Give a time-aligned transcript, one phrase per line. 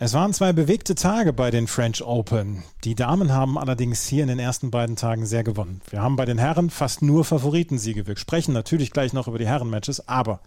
[0.00, 2.62] Es waren zwei bewegte Tage bei den French Open.
[2.84, 5.80] Die Damen haben allerdings hier in den ersten beiden Tagen sehr gewonnen.
[5.90, 8.06] Wir haben bei den Herren fast nur Favoritensiege.
[8.06, 10.38] Wir sprechen natürlich gleich noch über die Herrenmatches, aber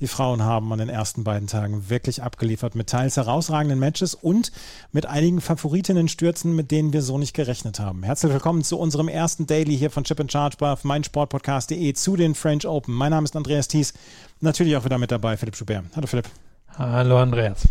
[0.00, 4.50] die Frauen haben an den ersten beiden Tagen wirklich abgeliefert mit teils herausragenden Matches und
[4.92, 8.02] mit einigen Favoritinnenstürzen, mit denen wir so nicht gerechnet haben.
[8.02, 12.34] Herzlich willkommen zu unserem ersten Daily hier von Chip and Charge bei meinsportpodcast.de zu den
[12.34, 12.94] French Open.
[12.94, 13.92] Mein Name ist Andreas Thies,
[14.40, 15.84] natürlich auch wieder mit dabei Philipp Schubert.
[15.94, 16.30] Hallo Philipp.
[16.78, 17.68] Hallo Andreas.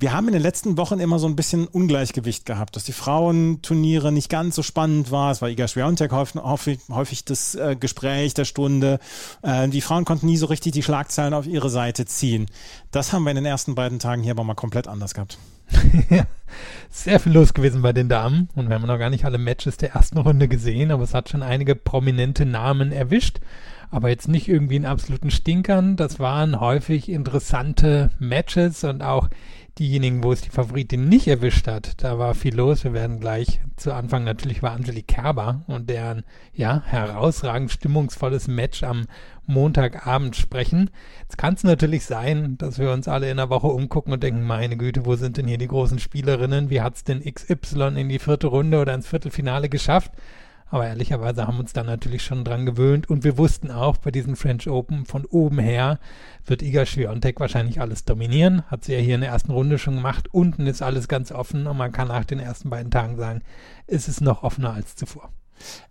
[0.00, 4.10] Wir haben in den letzten Wochen immer so ein bisschen Ungleichgewicht gehabt, dass die Frauenturniere
[4.10, 5.30] nicht ganz so spannend war.
[5.30, 8.98] Es war Iga Swiatek häufig, häufig das äh, Gespräch der Stunde.
[9.42, 12.46] Äh, die Frauen konnten nie so richtig die Schlagzeilen auf ihre Seite ziehen.
[12.90, 15.38] Das haben wir in den ersten beiden Tagen hier aber mal komplett anders gehabt.
[16.90, 19.76] Sehr viel los gewesen bei den Damen und wir haben noch gar nicht alle Matches
[19.76, 23.40] der ersten Runde gesehen, aber es hat schon einige prominente Namen erwischt
[23.90, 25.96] aber jetzt nicht irgendwie in absoluten Stinkern.
[25.96, 29.28] Das waren häufig interessante Matches und auch
[29.78, 32.84] diejenigen, wo es die Favoritin nicht erwischt hat, da war viel los.
[32.84, 38.84] Wir werden gleich zu Anfang natürlich über Angelique Kerber und deren ja herausragend stimmungsvolles Match
[38.84, 39.06] am
[39.46, 40.90] Montagabend sprechen.
[41.22, 44.44] Jetzt kann es natürlich sein, dass wir uns alle in der Woche umgucken und denken,
[44.44, 46.70] meine Güte, wo sind denn hier die großen Spielerinnen?
[46.70, 50.12] Wie hat es denn XY in die vierte Runde oder ins Viertelfinale geschafft?
[50.74, 54.10] Aber ehrlicherweise haben wir uns da natürlich schon dran gewöhnt und wir wussten auch bei
[54.10, 56.00] diesen French Open von oben her
[56.46, 58.68] wird Iga Swiatek wahrscheinlich alles dominieren.
[58.68, 60.30] Hat sie ja hier in der ersten Runde schon gemacht.
[60.32, 63.42] Unten ist alles ganz offen und man kann nach den ersten beiden Tagen sagen,
[63.86, 65.30] es ist noch offener als zuvor.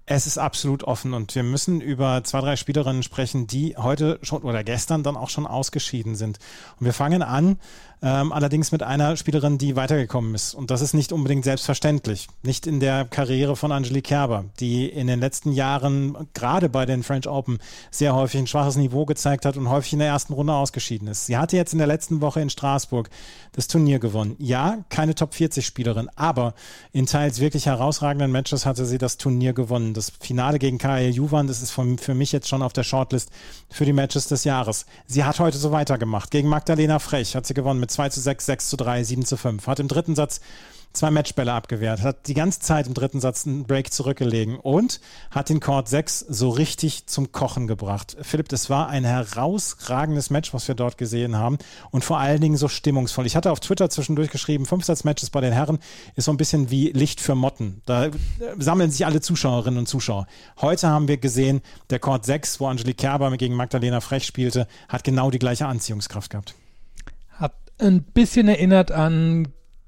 [0.05, 4.41] Es ist absolut offen und wir müssen über zwei, drei Spielerinnen sprechen, die heute schon
[4.41, 6.39] oder gestern dann auch schon ausgeschieden sind.
[6.77, 7.57] Und wir fangen an,
[8.03, 10.53] ähm, allerdings mit einer Spielerin, die weitergekommen ist.
[10.53, 12.27] Und das ist nicht unbedingt selbstverständlich.
[12.43, 17.03] Nicht in der Karriere von Angelique Kerber, die in den letzten Jahren gerade bei den
[17.03, 17.59] French Open
[17.89, 21.27] sehr häufig ein schwaches Niveau gezeigt hat und häufig in der ersten Runde ausgeschieden ist.
[21.27, 23.09] Sie hatte jetzt in der letzten Woche in Straßburg
[23.53, 24.35] das Turnier gewonnen.
[24.37, 26.53] Ja, keine Top 40 Spielerin, aber
[26.91, 31.47] in teils wirklich herausragenden Matches hatte sie das Turnier gewonnen das Finale gegen Kaya Juvan,
[31.47, 33.29] das ist von, für mich jetzt schon auf der Shortlist
[33.69, 34.85] für die Matches des Jahres.
[35.07, 36.31] Sie hat heute so weitergemacht.
[36.31, 39.37] Gegen Magdalena Frech hat sie gewonnen mit 2 zu 6, 6 zu 3, 7 zu
[39.37, 39.67] 5.
[39.67, 40.41] Hat im dritten Satz
[40.93, 45.49] zwei Matchbälle abgewehrt, hat die ganze Zeit im dritten Satz einen Break zurückgelegen und hat
[45.49, 48.15] den Court 6 so richtig zum Kochen gebracht.
[48.21, 51.57] Philipp, das war ein herausragendes Match, was wir dort gesehen haben
[51.89, 53.25] und vor allen Dingen so stimmungsvoll.
[53.25, 55.79] Ich hatte auf Twitter zwischendurch geschrieben, Fünfsatz-Matches bei den Herren
[56.15, 57.81] ist so ein bisschen wie Licht für Motten.
[57.85, 58.09] Da
[58.59, 60.27] sammeln sich alle Zuschauerinnen und Zuschauer.
[60.61, 65.03] Heute haben wir gesehen, der Court 6, wo Angelique Kerber gegen Magdalena Frech spielte, hat
[65.03, 66.55] genau die gleiche Anziehungskraft gehabt.
[67.83, 69.47] Ein bisschen erinnert an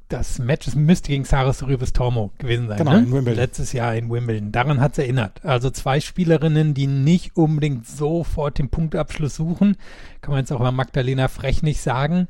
[0.10, 2.78] das Match es müsste gegen Saris Rübes Tormo gewesen sein.
[2.78, 3.00] Genau, ne?
[3.00, 3.36] in Wimbledon.
[3.36, 4.52] Letztes Jahr in Wimbledon.
[4.52, 5.44] Daran hat es erinnert.
[5.44, 9.78] Also zwei Spielerinnen, die nicht unbedingt sofort den Punktabschluss suchen.
[10.22, 12.28] Kann man jetzt auch bei Magdalena Frech nicht sagen.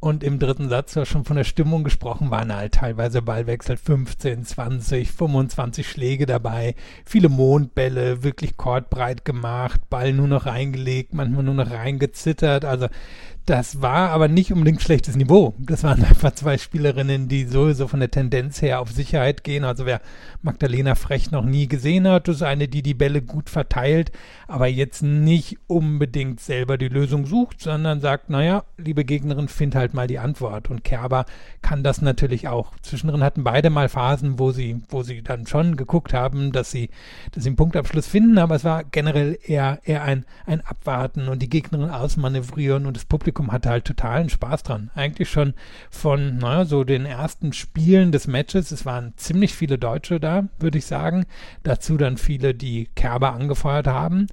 [0.00, 4.44] Und im dritten Satz, hast schon von der Stimmung gesprochen, waren halt teilweise Ballwechsel 15,
[4.44, 11.54] 20, 25 Schläge dabei, viele Mondbälle, wirklich kortbreit gemacht, Ball nur noch reingelegt, manchmal nur
[11.54, 12.64] noch reingezittert.
[12.64, 12.86] Also
[13.48, 15.54] das war aber nicht unbedingt schlechtes Niveau.
[15.58, 19.64] Das waren einfach zwei Spielerinnen, die sowieso von der Tendenz her auf Sicherheit gehen.
[19.64, 20.02] Also wer
[20.42, 24.12] Magdalena Frech noch nie gesehen hat, ist eine, die die Bälle gut verteilt,
[24.48, 29.94] aber jetzt nicht unbedingt selber die Lösung sucht, sondern sagt, naja, liebe Gegnerin, find halt
[29.94, 30.68] mal die Antwort.
[30.68, 31.24] Und Kerber
[31.62, 32.72] kann das natürlich auch.
[32.82, 36.90] Zwischendrin hatten beide mal Phasen, wo sie, wo sie dann schon geguckt haben, dass sie,
[37.32, 41.40] dass sie einen Punktabschluss finden, aber es war generell eher, eher ein, ein Abwarten und
[41.40, 44.90] die Gegnerin ausmanövrieren und das Publikum Publikum hatte halt totalen Spaß dran.
[44.96, 45.54] Eigentlich schon
[45.90, 48.72] von, naja, so den ersten Spielen des Matches.
[48.72, 51.24] Es waren ziemlich viele Deutsche da, würde ich sagen.
[51.62, 54.26] Dazu dann viele, die Kerber angefeuert haben.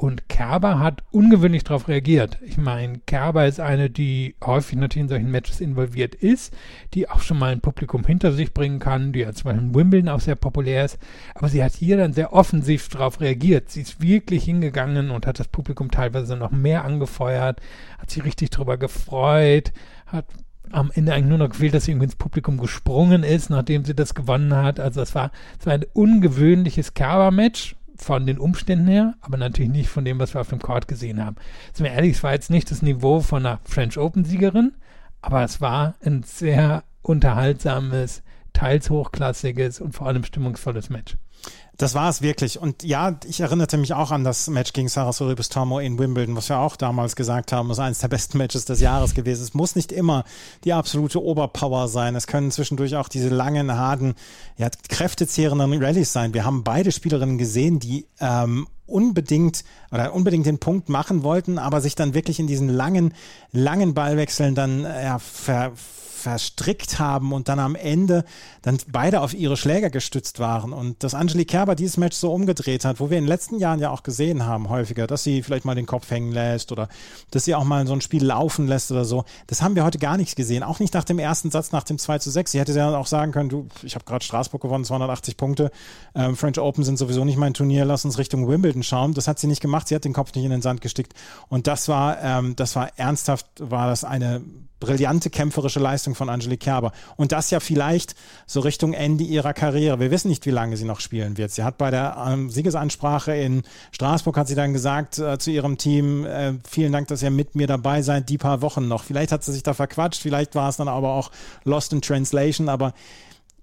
[0.00, 2.38] Und Kerber hat ungewöhnlich darauf reagiert.
[2.40, 6.54] Ich meine, Kerber ist eine, die häufig natürlich in solchen Matches involviert ist,
[6.94, 9.74] die auch schon mal ein Publikum hinter sich bringen kann, die ja zum Beispiel in
[9.74, 10.98] Wimbledon auch sehr populär ist.
[11.34, 13.68] Aber sie hat hier dann sehr offensiv darauf reagiert.
[13.68, 17.60] Sie ist wirklich hingegangen und hat das Publikum teilweise noch mehr angefeuert,
[17.98, 19.70] hat sich richtig drüber gefreut,
[20.06, 20.24] hat
[20.72, 23.94] am Ende eigentlich nur noch gefehlt, dass sie irgendwie ins Publikum gesprungen ist, nachdem sie
[23.94, 24.80] das gewonnen hat.
[24.80, 29.88] Also es war, es war ein ungewöhnliches Kerber-Match von den Umständen her, aber natürlich nicht
[29.88, 31.36] von dem, was wir auf dem Court gesehen haben.
[31.72, 34.72] Sind wir ehrlich, es war jetzt nicht das Niveau von einer French Open-Siegerin,
[35.22, 41.16] Aber es war ein sehr unterhaltsames, teils hochklassiges und vor allem stimmungsvolles Match.
[41.80, 42.60] Das war es wirklich.
[42.60, 46.36] Und ja, ich erinnerte mich auch an das Match gegen Sarah Soribus Tomo in Wimbledon,
[46.36, 49.42] was wir auch damals gesagt haben, ist eines der besten Matches des Jahres gewesen.
[49.42, 50.24] Es muss nicht immer
[50.64, 52.16] die absolute Oberpower sein.
[52.16, 54.14] Es können zwischendurch auch diese langen, harten,
[54.58, 56.34] ja, kräftezehrenden Rallyes sein.
[56.34, 61.80] Wir haben beide Spielerinnen gesehen, die ähm, unbedingt oder unbedingt den Punkt machen wollten, aber
[61.80, 63.14] sich dann wirklich in diesen langen,
[63.52, 65.72] langen Ballwechseln dann ja, ver,
[66.20, 68.24] verstrickt haben und dann am Ende
[68.62, 72.84] dann beide auf ihre Schläger gestützt waren und dass Angelique Kerber dieses Match so umgedreht
[72.84, 75.64] hat, wo wir in den letzten Jahren ja auch gesehen haben häufiger, dass sie vielleicht
[75.64, 76.88] mal den Kopf hängen lässt oder
[77.32, 79.24] dass sie auch mal so ein Spiel laufen lässt oder so.
[79.48, 81.98] Das haben wir heute gar nicht gesehen, auch nicht nach dem ersten Satz, nach dem
[81.98, 82.52] 2 zu 6.
[82.52, 85.72] Sie hätte ja auch sagen können, du, ich habe gerade Straßburg gewonnen, 280 Punkte,
[86.14, 89.12] ähm, French Open sind sowieso nicht mein Turnier, lass uns Richtung Wimbledon schauen.
[89.14, 91.14] Das hat sie nicht gemacht, sie hat den Kopf nicht in den Sand gestickt
[91.48, 94.42] und das war, ähm, das war ernsthaft, war das eine
[94.80, 96.92] brillante kämpferische Leistung von Angelique Kerber.
[97.16, 98.14] Und das ja vielleicht
[98.46, 100.00] so Richtung Ende ihrer Karriere.
[100.00, 101.52] Wir wissen nicht, wie lange sie noch spielen wird.
[101.52, 103.62] Sie hat bei der ähm, Siegesansprache in
[103.92, 107.54] Straßburg hat sie dann gesagt äh, zu ihrem Team, äh, vielen Dank, dass ihr mit
[107.54, 109.04] mir dabei seid, die paar Wochen noch.
[109.04, 111.30] Vielleicht hat sie sich da verquatscht, vielleicht war es dann aber auch
[111.64, 112.94] Lost in Translation, aber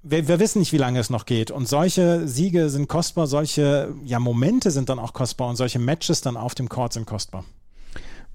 [0.03, 1.51] wir, wir, wissen nicht, wie lange es noch geht.
[1.51, 6.21] Und solche Siege sind kostbar, solche ja, Momente sind dann auch kostbar und solche Matches
[6.21, 7.43] dann auf dem Court sind kostbar.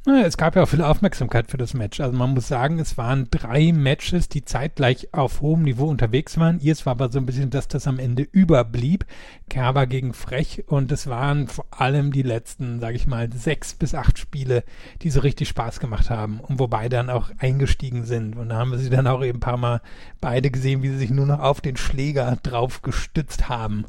[0.04, 2.00] Es gab ja auch viel Aufmerksamkeit für das Match.
[2.00, 6.58] Also man muss sagen, es waren drei Matches, die zeitgleich auf hohem Niveau unterwegs waren.
[6.58, 9.06] Ihrs war aber so ein bisschen, dass das am Ende überblieb.
[9.49, 13.94] Kerber gegen Frech und es waren vor allem die letzten, sage ich mal, sechs bis
[13.94, 14.64] acht Spiele,
[15.02, 18.34] die so richtig Spaß gemacht haben und wobei dann auch eingestiegen sind.
[18.37, 19.82] Und da haben wir sie dann auch eben ein paar Mal
[20.20, 23.84] beide gesehen, wie sie sich nur noch auf den Schläger drauf gestützt haben.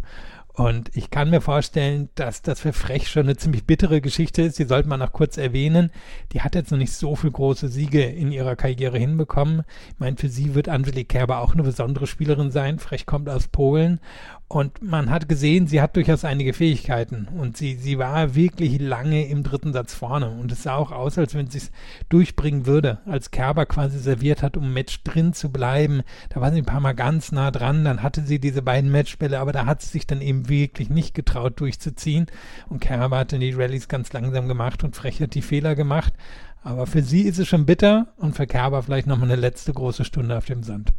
[0.55, 4.59] Und ich kann mir vorstellen, dass das für Frech schon eine ziemlich bittere Geschichte ist.
[4.59, 5.89] Die sollte man noch kurz erwähnen.
[6.31, 9.63] Die hat jetzt noch nicht so viele große Siege in ihrer Karriere hinbekommen.
[9.89, 12.77] Ich meine, für sie wird Angelique Kerber auch eine besondere Spielerin sein.
[12.77, 13.99] Frech kommt aus Polen
[14.47, 17.27] und man hat gesehen, sie hat durchaus einige Fähigkeiten.
[17.27, 20.29] Und sie, sie war wirklich lange im dritten Satz vorne.
[20.29, 21.71] Und es sah auch aus, als wenn sie es
[22.09, 22.99] durchbringen würde.
[23.07, 26.03] Als Kerber quasi serviert hat, um Match drin zu bleiben.
[26.29, 27.83] Da war sie ein paar Mal ganz nah dran.
[27.83, 31.15] Dann hatte sie diese beiden Matchbälle, aber da hat sie sich dann eben wirklich nicht
[31.15, 32.27] getraut durchzuziehen.
[32.69, 36.13] Und Kerber hat dann die Rallyes ganz langsam gemacht und Frech hat die Fehler gemacht.
[36.61, 40.05] Aber für sie ist es schon bitter und für Kerber vielleicht nochmal eine letzte große
[40.05, 40.93] Stunde auf dem Sand.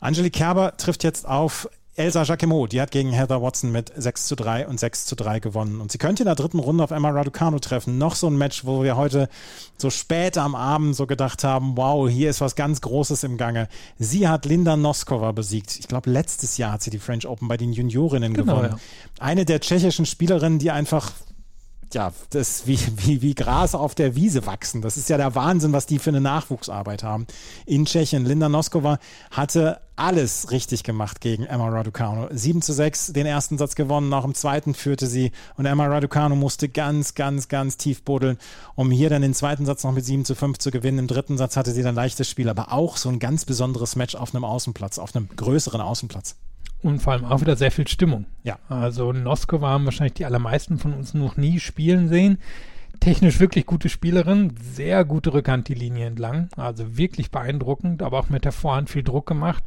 [0.00, 4.36] Angelique Kerber trifft jetzt auf Elsa Jacquemot, die hat gegen Heather Watson mit 6 zu
[4.36, 5.80] 3 und 6 zu 3 gewonnen.
[5.80, 7.98] Und sie könnte in der dritten Runde auf Emma Raducanu treffen.
[7.98, 9.28] Noch so ein Match, wo wir heute
[9.78, 13.68] so spät am Abend so gedacht haben, wow, hier ist was ganz Großes im Gange.
[13.98, 15.76] Sie hat Linda Noskova besiegt.
[15.80, 18.74] Ich glaube, letztes Jahr hat sie die French Open bei den Juniorinnen genau, gewonnen.
[18.74, 18.78] Ja.
[19.18, 21.10] Eine der tschechischen Spielerinnen, die einfach
[21.94, 24.82] ja, das wie, wie, wie Gras auf der Wiese wachsen.
[24.82, 27.26] Das ist ja der Wahnsinn, was die für eine Nachwuchsarbeit haben.
[27.66, 28.24] In Tschechien.
[28.24, 28.98] Linda Noskova
[29.30, 32.28] hatte alles richtig gemacht gegen Emma Raducanu.
[32.30, 36.36] 7 zu 6 den ersten Satz gewonnen, auch im zweiten führte sie und Emma Raducanu
[36.36, 38.38] musste ganz, ganz, ganz tief buddeln,
[38.76, 41.00] um hier dann den zweiten Satz noch mit 7 zu 5 zu gewinnen.
[41.00, 44.14] Im dritten Satz hatte sie dann leichtes Spiel, aber auch so ein ganz besonderes Match
[44.14, 46.36] auf einem Außenplatz, auf einem größeren Außenplatz.
[46.80, 48.26] Und vor allem auch wieder sehr viel Stimmung.
[48.44, 48.58] Ja.
[48.68, 52.38] Also Noskova haben wahrscheinlich die allermeisten von uns noch nie spielen sehen.
[53.00, 58.28] Technisch wirklich gute Spielerin, sehr gute Rückhand die Linie entlang, also wirklich beeindruckend, aber auch
[58.28, 59.62] mit der Vorhand viel Druck gemacht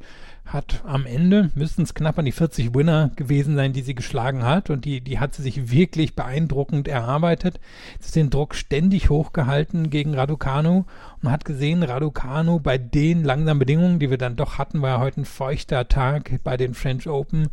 [0.46, 4.44] hat am Ende, müssten es knapp an die 40 Winner gewesen sein, die sie geschlagen
[4.44, 4.70] hat.
[4.70, 7.60] Und die, die hat sie sich wirklich beeindruckend erarbeitet.
[8.00, 10.86] Sie ist den Druck ständig hochgehalten gegen Raducanu.
[11.22, 15.00] Und hat gesehen, Raducanu bei den langsamen Bedingungen, die wir dann doch hatten, war ja
[15.00, 17.50] heute ein feuchter Tag bei den French Open,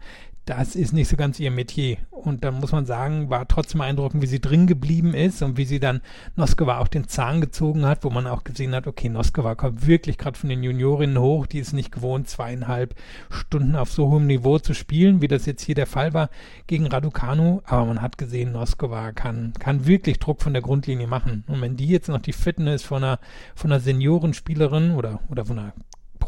[0.48, 1.98] das ist nicht so ganz ihr Metier.
[2.10, 5.66] Und dann muss man sagen, war trotzdem beeindruckend, wie sie drin geblieben ist und wie
[5.66, 6.00] sie dann
[6.36, 10.16] Noskova auch den Zahn gezogen hat, wo man auch gesehen hat, okay, Noskova kommt wirklich
[10.16, 12.94] gerade von den Juniorinnen hoch, die ist nicht gewohnt, zweieinhalb
[13.28, 16.30] Stunden auf so hohem Niveau zu spielen, wie das jetzt hier der Fall war
[16.66, 17.60] gegen Raducanu.
[17.64, 21.44] Aber man hat gesehen, Noskova kann, kann wirklich Druck von der Grundlinie machen.
[21.46, 23.18] Und wenn die jetzt noch die Fitness von einer,
[23.54, 25.74] von einer Seniorenspielerin oder, oder von einer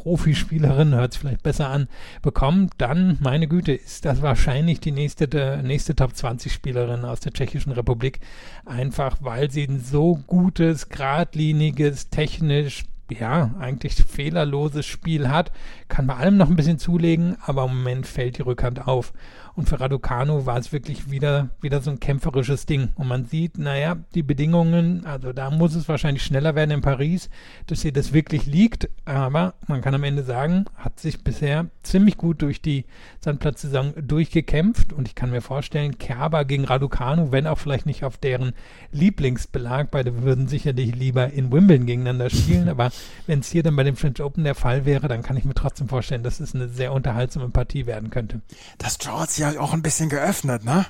[0.03, 1.89] Profispielerin, hört es vielleicht besser an,
[2.23, 7.21] bekommt, dann, meine Güte, ist das wahrscheinlich die nächste, der, nächste Top 20 Spielerin aus
[7.21, 8.21] der Tschechischen Republik.
[8.65, 15.51] Einfach, weil sie ein so gutes, geradliniges, technisch ja, eigentlich fehlerloses Spiel hat,
[15.89, 19.13] kann bei allem noch ein bisschen zulegen, aber im Moment fällt die Rückhand auf.
[19.61, 22.93] Und für Raducanu war es wirklich wieder, wieder so ein kämpferisches Ding.
[22.95, 27.29] Und man sieht, naja, die Bedingungen, also da muss es wahrscheinlich schneller werden in Paris,
[27.67, 28.89] dass ihr das wirklich liegt.
[29.05, 32.87] Aber man kann am Ende sagen, hat sich bisher ziemlich gut durch die
[33.21, 34.95] Sandplatzsaison durchgekämpft.
[34.95, 38.55] Und ich kann mir vorstellen, Kerber gegen Raducanu, wenn auch vielleicht nicht auf deren
[38.93, 42.91] Lieblingsbelag, beide würden sicherlich lieber in Wimbledon gegeneinander spielen, aber
[43.27, 45.53] wenn es hier dann bei dem French Open der Fall wäre, dann kann ich mir
[45.53, 48.41] trotzdem vorstellen, dass es eine sehr unterhaltsame Partie werden könnte.
[48.79, 50.87] Das Draw hat sich ja auch ein bisschen geöffnet, ne?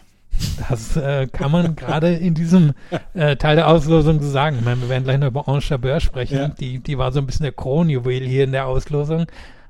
[0.69, 2.73] Das äh, kann man gerade in diesem
[3.15, 4.57] äh, Teil der Auslosung so sagen.
[4.59, 6.39] Ich meine, wir werden gleich noch über Ange Chabert sprechen.
[6.39, 6.49] Ja.
[6.49, 9.27] Die, die war so ein bisschen der Kronjuwel hier in der Auslosung,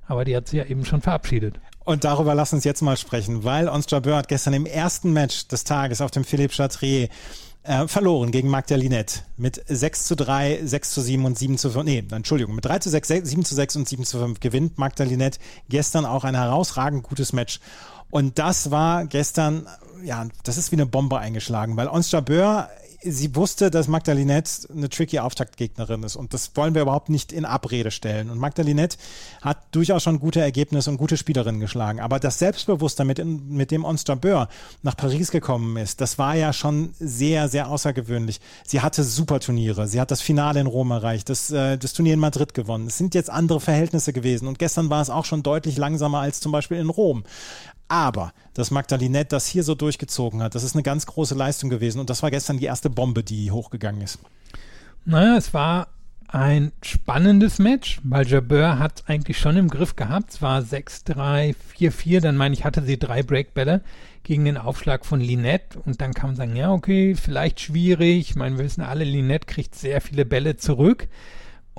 [0.07, 1.59] aber die hat sich ja eben schon verabschiedet.
[1.85, 5.49] Und darüber lass uns jetzt mal sprechen, weil Ons Jabeur hat gestern im ersten Match
[5.49, 7.09] des Tages auf dem Philippe Chatrier
[7.63, 11.71] äh, verloren gegen Magda Linette mit 6 zu 3, 6 zu 7 und 7 zu
[11.71, 11.85] 5.
[11.85, 15.05] Nee, Entschuldigung, mit 3 zu 6, 7 zu 6 und 7 zu 5 gewinnt Magda
[15.05, 17.61] Linette gestern auch ein herausragend gutes Match.
[18.11, 19.67] Und das war gestern,
[20.05, 22.69] ja, das ist wie eine Bombe eingeschlagen, weil Ons Jabeur
[23.03, 27.45] sie wusste, dass Magdalinette eine tricky Auftaktgegnerin ist und das wollen wir überhaupt nicht in
[27.45, 28.31] Abrede stellen.
[28.31, 28.99] Und Magdalinette
[29.41, 32.01] hat durchaus schon gute Ergebnisse und gute Spielerinnen geschlagen.
[32.01, 34.49] Aber das Selbstbewusstsein, mit, mit dem Ons Jabeur
[34.83, 38.41] nach Paris gekommen ist, das war ja schon sehr, sehr außergewöhnlich.
[38.67, 39.89] Sie hatte super Turniere.
[39.89, 42.87] Sie hat das Finale in Rom erreicht, das, äh, das Turnier in Madrid gewonnen.
[42.87, 46.41] Es sind jetzt andere Verhältnisse gewesen und gestern war es auch schon deutlich langsamer als
[46.41, 47.25] zum Beispiel in Rom.
[47.91, 51.99] Aber dass Magdalinette das hier so durchgezogen hat, das ist eine ganz große Leistung gewesen.
[51.99, 54.21] Und das war gestern die erste Bombe, die hochgegangen ist.
[55.05, 55.89] Naja, es war
[56.29, 60.31] ein spannendes Match, weil Jabeur hat eigentlich schon im Griff gehabt.
[60.31, 63.83] Es war 6-3, 4-4, dann meine ich, hatte sie drei Breakbälle
[64.23, 68.31] gegen den Aufschlag von Linette und dann kann man sagen, ja, okay, vielleicht schwierig.
[68.31, 71.09] Ich meine, wir wissen alle, Linette kriegt sehr viele Bälle zurück.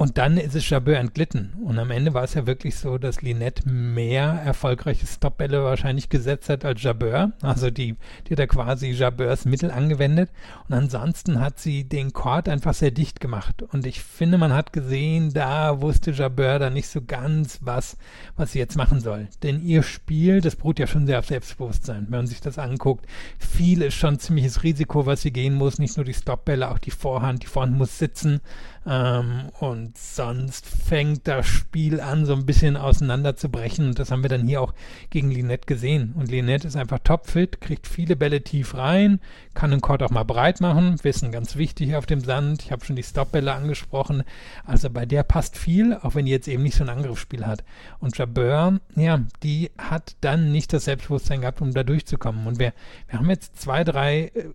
[0.01, 1.53] Und dann ist es Jabeur entglitten.
[1.63, 6.49] Und am Ende war es ja wirklich so, dass Linette mehr erfolgreiche Stopbälle wahrscheinlich gesetzt
[6.49, 7.33] hat als Jabeur.
[7.43, 10.31] Also die, die hat da quasi Jabeurs Mittel angewendet.
[10.67, 13.61] Und ansonsten hat sie den Chord einfach sehr dicht gemacht.
[13.61, 17.95] Und ich finde, man hat gesehen, da wusste Jabeur da nicht so ganz, was,
[18.35, 19.27] was sie jetzt machen soll.
[19.43, 22.07] Denn ihr Spiel, das beruht ja schon sehr auf Selbstbewusstsein.
[22.09, 23.05] Wenn man sich das anguckt,
[23.37, 25.77] viel ist schon ziemliches Risiko, was sie gehen muss.
[25.77, 27.43] Nicht nur die Stopbälle, auch die Vorhand.
[27.43, 28.41] Die Vorhand muss sitzen.
[28.83, 33.87] Ähm, und sonst fängt das Spiel an, so ein bisschen auseinanderzubrechen.
[33.87, 34.73] Und das haben wir dann hier auch
[35.11, 36.13] gegen Linette gesehen.
[36.17, 39.19] Und Linette ist einfach topfit, kriegt viele Bälle tief rein,
[39.53, 40.95] kann den Court auch mal breit machen.
[41.03, 42.63] Wissen, ganz wichtig auf dem Sand.
[42.63, 44.23] Ich habe schon die Stopbälle angesprochen.
[44.65, 47.63] Also bei der passt viel, auch wenn die jetzt eben nicht so ein Angriffsspiel hat.
[47.99, 52.47] Und Jabeur, ja, die hat dann nicht das Selbstbewusstsein gehabt, um da durchzukommen.
[52.47, 52.73] Und wir,
[53.09, 54.45] wir haben jetzt zwei, drei äh,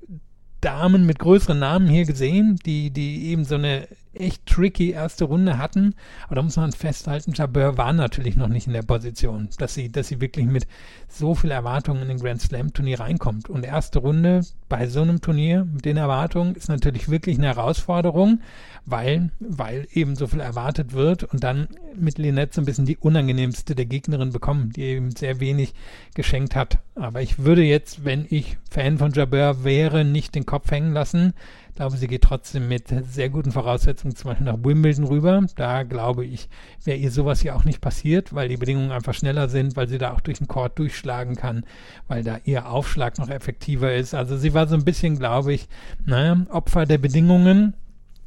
[0.61, 3.87] Damen mit größeren Namen hier gesehen, die, die eben so eine
[4.21, 5.95] echt tricky erste Runde hatten.
[6.27, 9.91] Aber da muss man festhalten, Jabeur war natürlich noch nicht in der Position, dass sie,
[9.91, 10.67] dass sie wirklich mit
[11.09, 13.49] so viel Erwartungen in den Grand Slam Turnier reinkommt.
[13.49, 18.41] Und erste Runde bei so einem Turnier mit den Erwartungen ist natürlich wirklich eine Herausforderung,
[18.85, 22.97] weil, weil eben so viel erwartet wird und dann mit Linette so ein bisschen die
[22.97, 25.75] unangenehmste der Gegnerin bekommen, die eben sehr wenig
[26.15, 26.79] geschenkt hat.
[26.95, 31.35] Aber ich würde jetzt, wenn ich Fan von Jabeur wäre, nicht den Kopf hängen lassen
[31.77, 35.47] glaube, sie geht trotzdem mit sehr guten Voraussetzungen zum Beispiel nach Wimbledon rüber.
[35.55, 36.49] Da glaube ich,
[36.85, 39.99] wäre ihr sowas hier auch nicht passiert, weil die Bedingungen einfach schneller sind, weil sie
[39.99, 41.65] da auch durch den Court durchschlagen kann,
[42.09, 44.15] weil da ihr Aufschlag noch effektiver ist.
[44.15, 45.69] Also sie war so ein bisschen, glaube ich,
[46.05, 47.75] naja, Opfer der Bedingungen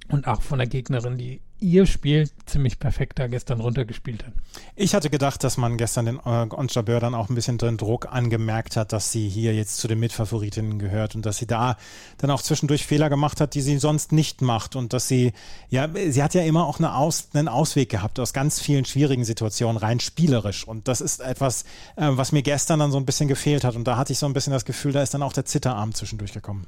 [0.10, 4.34] und auch von der Gegnerin, die ihr Spiel ziemlich perfekt da gestern runtergespielt hat.
[4.76, 8.08] Ich hatte gedacht, dass man gestern den äh, Onjabeur dann auch ein bisschen den Druck
[8.12, 11.78] angemerkt hat, dass sie hier jetzt zu den Mitfavoritinnen gehört und dass sie da
[12.18, 15.34] dann auch zwischendurch Fehler gemacht hat, die sie sonst nicht macht und dass sie,
[15.70, 19.26] ja, sie hat ja immer auch eine Aus, einen Ausweg gehabt aus ganz vielen schwierigen
[19.26, 21.64] Situationen, rein spielerisch und das ist etwas,
[21.96, 24.26] äh, was mir gestern dann so ein bisschen gefehlt hat und da hatte ich so
[24.26, 26.68] ein bisschen das Gefühl, da ist dann auch der Zitterarm zwischendurch gekommen.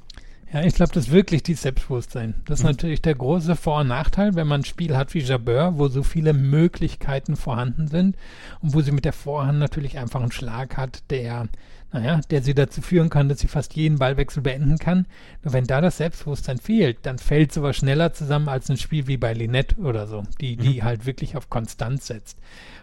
[0.52, 2.34] Ja, ich glaube, das ist wirklich die Selbstbewusstsein.
[2.44, 2.72] Das ist mhm.
[2.72, 6.02] natürlich der große Vor- und Nachteil, wenn man ein Spiel hat wie Jabeur, wo so
[6.02, 8.16] viele Möglichkeiten vorhanden sind
[8.60, 11.48] und wo sie mit der Vorhand natürlich einfach einen Schlag hat, der,
[11.90, 15.06] naja, der sie dazu führen kann, dass sie fast jeden Ballwechsel beenden kann.
[15.42, 19.16] Nur wenn da das Selbstbewusstsein fehlt, dann fällt sowas schneller zusammen als ein Spiel wie
[19.16, 20.84] bei Linette oder so, die, die mhm.
[20.84, 22.36] halt wirklich auf Konstanz setzt.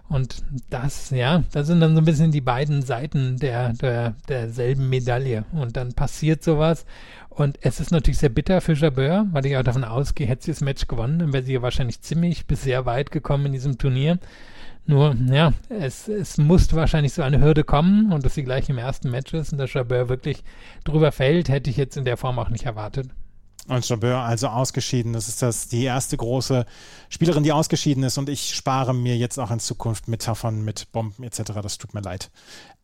[0.09, 4.89] Und das, ja, das sind dann so ein bisschen die beiden Seiten der, der, derselben
[4.89, 5.45] Medaille.
[5.53, 6.85] Und dann passiert sowas
[7.39, 10.51] und es ist natürlich sehr bitter für Jabeur, weil ich auch davon ausgehe, hätte sie
[10.51, 13.77] das Match gewonnen, dann wäre sie ja wahrscheinlich ziemlich bis sehr weit gekommen in diesem
[13.77, 14.19] Turnier.
[14.85, 18.77] Nur, ja, es, es musste wahrscheinlich so eine Hürde kommen und dass sie gleich im
[18.77, 20.43] ersten Match ist und dass Jabeur wirklich
[20.83, 23.07] drüber fällt, hätte ich jetzt in der Form auch nicht erwartet.
[23.69, 25.13] Und Jabeur also ausgeschieden.
[25.13, 26.65] Das ist das die erste große
[27.07, 28.17] Spielerin, die ausgeschieden ist.
[28.17, 31.53] Und ich spare mir jetzt auch in Zukunft Metaphern mit Bomben etc.
[31.61, 32.31] Das tut mir leid.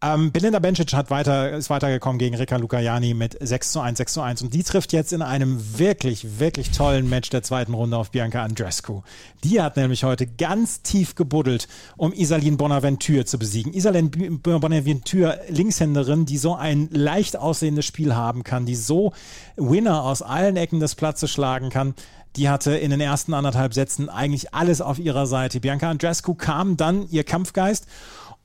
[0.01, 4.13] Ähm, Belinda Bencic hat weiter, ist weitergekommen gegen Rika Lukajani mit 6 zu 1, 6
[4.13, 4.41] zu 1.
[4.41, 8.43] Und die trifft jetzt in einem wirklich, wirklich tollen Match der zweiten Runde auf Bianca
[8.43, 9.03] Andrescu.
[9.43, 13.73] Die hat nämlich heute ganz tief gebuddelt, um Isaline Bonaventure zu besiegen.
[13.73, 19.13] Isaline Bonaventure, Linkshänderin, die so ein leicht aussehendes Spiel haben kann, die so
[19.55, 21.95] Winner aus allen Ecken des Platzes schlagen kann
[22.35, 25.61] die hatte in den ersten anderthalb Sätzen eigentlich alles auf ihrer Seite.
[25.61, 27.87] Bianca Andrescu kam dann ihr Kampfgeist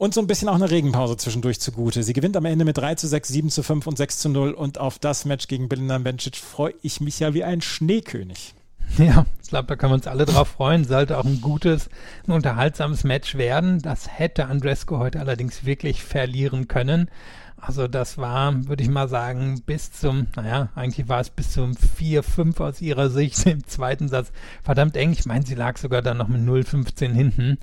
[0.00, 2.02] und so ein bisschen auch eine Regenpause zwischendurch zugute.
[2.02, 4.52] Sie gewinnt am Ende mit 3 zu 6, 7 zu 5 und 6 zu 0
[4.52, 8.54] und auf das Match gegen Belinda Bencic freue ich mich ja wie ein Schneekönig.
[8.96, 10.86] Ja, ich glaube, da können wir uns alle drauf freuen.
[10.86, 11.90] Sollte auch ein gutes,
[12.26, 13.82] ein unterhaltsames Match werden.
[13.82, 17.10] Das hätte Andresco heute allerdings wirklich verlieren können.
[17.58, 21.72] Also das war, würde ich mal sagen, bis zum, naja, eigentlich war es bis zum
[21.72, 25.12] 4-5 aus ihrer Sicht im zweiten Satz verdammt eng.
[25.12, 27.58] Ich meine, sie lag sogar dann noch mit 0-15 hinten.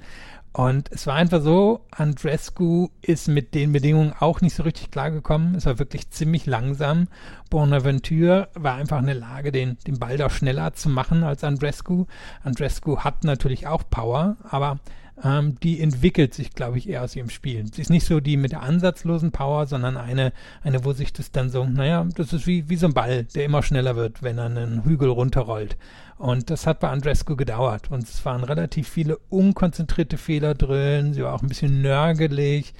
[0.53, 5.53] Und es war einfach so, Andrescu ist mit den Bedingungen auch nicht so richtig klargekommen.
[5.53, 7.07] Es war wirklich ziemlich langsam.
[7.51, 12.05] Bonaventure war einfach in der Lage, den, den Ball da schneller zu machen als Andrescu.
[12.43, 14.79] Andrescu hat natürlich auch Power, aber
[15.23, 17.65] ähm, die entwickelt sich, glaube ich, eher aus ihrem Spiel.
[17.73, 20.31] Sie ist nicht so die mit der ansatzlosen Power, sondern eine,
[20.63, 23.45] eine, wo sich das dann so, naja, das ist wie, wie so ein Ball, der
[23.45, 25.77] immer schneller wird, wenn er einen Hügel runterrollt.
[26.17, 27.91] Und das hat bei Andrescu gedauert.
[27.91, 31.13] Und es waren relativ viele unkonzentrierte Fehler drin.
[31.13, 32.73] Sie war auch ein bisschen nörgelig.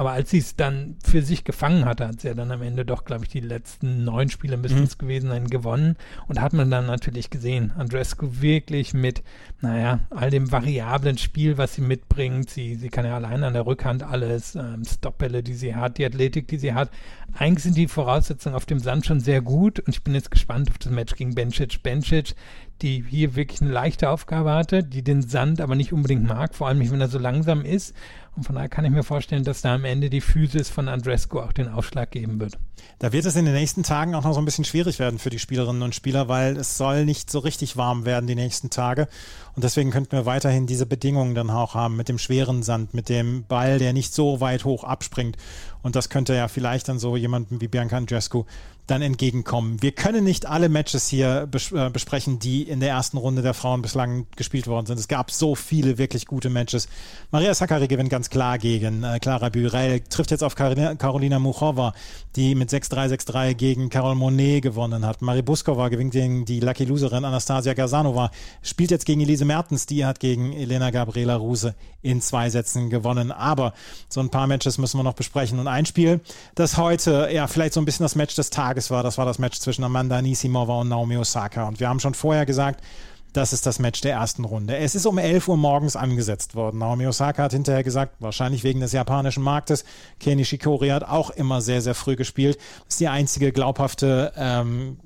[0.00, 2.86] Aber als sie es dann für sich gefangen hatte, hat sie ja dann am Ende
[2.86, 5.00] doch, glaube ich, die letzten neun Spiele müssen es mhm.
[5.00, 5.96] gewesen sein, gewonnen.
[6.26, 9.22] Und hat man dann natürlich gesehen, Andrescu wirklich mit,
[9.60, 12.48] naja, all dem variablen Spiel, was sie mitbringt.
[12.48, 16.06] Sie, sie kann ja allein an der Rückhand alles, ähm, Stopbälle, die sie hat, die
[16.06, 16.88] Athletik, die sie hat.
[17.34, 19.80] Eigentlich sind die Voraussetzungen auf dem Sand schon sehr gut.
[19.80, 21.82] Und ich bin jetzt gespannt auf das Match gegen Bencic.
[21.82, 22.34] Bencic,
[22.80, 26.68] die hier wirklich eine leichte Aufgabe hatte, die den Sand aber nicht unbedingt mag, vor
[26.68, 27.94] allem nicht, wenn er so langsam ist.
[28.36, 31.40] Und von daher kann ich mir vorstellen, dass da am Ende die Physis von Andrescu
[31.40, 32.58] auch den Ausschlag geben wird.
[32.98, 35.30] Da wird es in den nächsten Tagen auch noch so ein bisschen schwierig werden für
[35.30, 39.08] die Spielerinnen und Spieler, weil es soll nicht so richtig warm werden die nächsten Tage.
[39.54, 43.08] Und deswegen könnten wir weiterhin diese Bedingungen dann auch haben mit dem schweren Sand, mit
[43.08, 45.36] dem Ball, der nicht so weit hoch abspringt.
[45.82, 48.44] Und das könnte ja vielleicht dann so jemandem wie Bianca Andrescu
[48.90, 49.80] dann entgegenkommen.
[49.82, 53.54] Wir können nicht alle Matches hier bes äh, besprechen, die in der ersten Runde der
[53.54, 54.98] Frauen bislang gespielt worden sind.
[54.98, 56.88] Es gab so viele wirklich gute Matches.
[57.30, 61.94] Maria Sakkari gewinnt ganz klar gegen äh, Clara Burel, trifft jetzt auf Karolina, Karolina Muchova,
[62.36, 65.22] die mit 6-3, 6-3 gegen Carol Monet gewonnen hat.
[65.22, 68.30] Marie Buskova gewinnt gegen die Lucky Loserin Anastasia Gazanova,
[68.62, 73.32] spielt jetzt gegen Elise Mertens, die hat gegen Elena Gabriela Ruse in zwei Sätzen gewonnen.
[73.32, 73.72] Aber
[74.08, 75.58] so ein paar Matches müssen wir noch besprechen.
[75.58, 76.20] Und ein Spiel,
[76.56, 79.02] das heute ja vielleicht so ein bisschen das Match des Tages war.
[79.02, 81.68] Das war das Match zwischen Amanda Anisimova und Naomi Osaka.
[81.68, 82.82] Und wir haben schon vorher gesagt,
[83.32, 84.76] das ist das Match der ersten Runde.
[84.76, 86.78] Es ist um 11 Uhr morgens angesetzt worden.
[86.78, 89.84] Naomi Osaka hat hinterher gesagt, wahrscheinlich wegen des japanischen Marktes.
[90.18, 92.58] Kenny Shikori hat auch immer sehr, sehr früh gespielt.
[92.84, 94.98] Das ist die einzige glaubhafte ähm,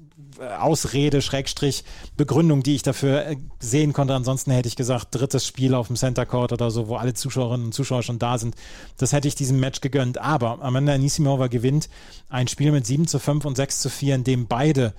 [0.58, 1.84] Ausrede, Schrägstrich,
[2.16, 4.14] Begründung, die ich dafür äh, sehen konnte.
[4.14, 7.66] Ansonsten hätte ich gesagt, drittes Spiel auf dem Center Court oder so, wo alle Zuschauerinnen
[7.66, 8.56] und Zuschauer schon da sind.
[8.96, 10.18] Das hätte ich diesem Match gegönnt.
[10.18, 11.88] Aber Amanda Anisimova gewinnt
[12.28, 14.94] ein Spiel mit 7 zu 5 und 6 zu 4, in dem beide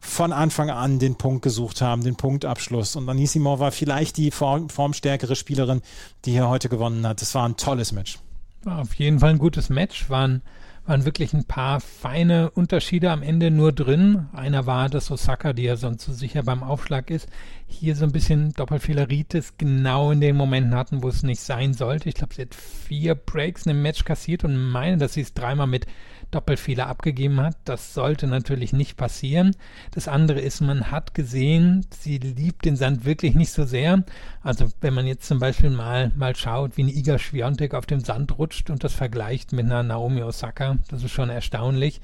[0.00, 2.96] von Anfang an den Punkt gesucht haben, den Punktabschluss.
[2.96, 5.82] Und Anisimova vielleicht die form formstärkere Spielerin,
[6.24, 7.20] die hier heute gewonnen hat.
[7.20, 8.18] Das war ein tolles Match.
[8.64, 10.10] War auf jeden Fall ein gutes Match.
[10.10, 10.42] Waren
[10.88, 14.28] waren wirklich ein paar feine Unterschiede am Ende nur drin.
[14.32, 17.28] Einer war, dass Osaka, die ja sonst so sicher beim Aufschlag ist,
[17.66, 22.08] hier so ein bisschen Doppelfehleritis genau in den Momenten hatten, wo es nicht sein sollte.
[22.08, 25.34] Ich glaube, sie hat vier Breaks in dem Match kassiert und meine, dass sie es
[25.34, 25.86] dreimal mit
[26.30, 27.56] Doppelfehler abgegeben hat.
[27.64, 29.56] Das sollte natürlich nicht passieren.
[29.92, 34.04] Das andere ist, man hat gesehen, sie liebt den Sand wirklich nicht so sehr.
[34.42, 38.00] Also wenn man jetzt zum Beispiel mal, mal schaut, wie eine Iga Schwiontek auf dem
[38.00, 42.00] Sand rutscht und das vergleicht mit einer Naomi Osaka, das ist schon erstaunlich.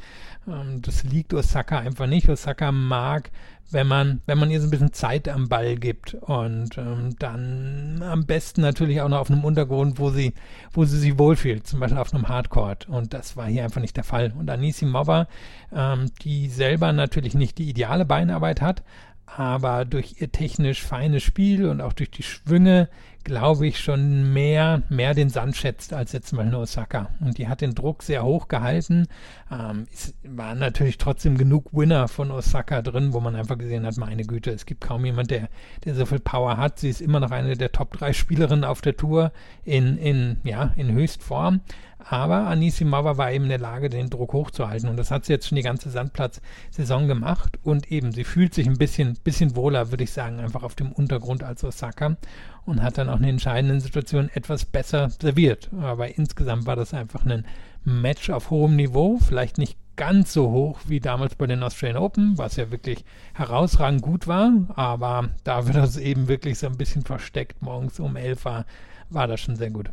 [0.46, 2.28] Ähm, das liegt Osaka einfach nicht.
[2.28, 3.30] Osaka mag
[3.70, 8.02] wenn man, wenn man ihr so ein bisschen Zeit am Ball gibt und ähm, dann
[8.02, 10.34] am besten natürlich auch noch auf einem Untergrund, wo sie,
[10.72, 12.78] wo sie sich wohlfühlt, zum Beispiel auf einem Hardcore.
[12.88, 14.32] Und das war hier einfach nicht der Fall.
[14.38, 15.28] Und Anisimova,
[15.74, 18.82] ähm, die selber natürlich nicht die ideale Beinarbeit hat,
[19.26, 22.88] aber durch ihr technisch feines Spiel und auch durch die Schwünge
[23.24, 27.08] glaube ich, schon mehr, mehr den Sand schätzt als jetzt mal eine Osaka.
[27.20, 29.08] Und die hat den Druck sehr hoch gehalten.
[29.50, 33.96] Ähm, es waren natürlich trotzdem genug Winner von Osaka drin, wo man einfach gesehen hat,
[33.96, 35.48] meine Güte, es gibt kaum jemand, der,
[35.84, 36.78] der so viel Power hat.
[36.78, 39.32] Sie ist immer noch eine der Top 3 Spielerinnen auf der Tour
[39.64, 41.60] in, in, ja, in Höchstform.
[42.06, 44.90] Aber Anisimova war eben in der Lage, den Druck hochzuhalten.
[44.90, 47.58] Und das hat sie jetzt schon die ganze Sandplatz-Saison gemacht.
[47.62, 50.92] Und eben, sie fühlt sich ein bisschen, bisschen wohler, würde ich sagen, einfach auf dem
[50.92, 52.16] Untergrund als Osaka.
[52.66, 55.70] Und hat dann auch in den entscheidenden Situationen etwas besser serviert.
[55.80, 57.44] Aber insgesamt war das einfach ein
[57.84, 59.18] Match auf hohem Niveau.
[59.18, 64.02] Vielleicht nicht ganz so hoch wie damals bei den Australian Open, was ja wirklich herausragend
[64.02, 64.50] gut war.
[64.74, 68.64] Aber da wird das eben wirklich so ein bisschen versteckt morgens um 11 war,
[69.10, 69.90] war das schon sehr gut.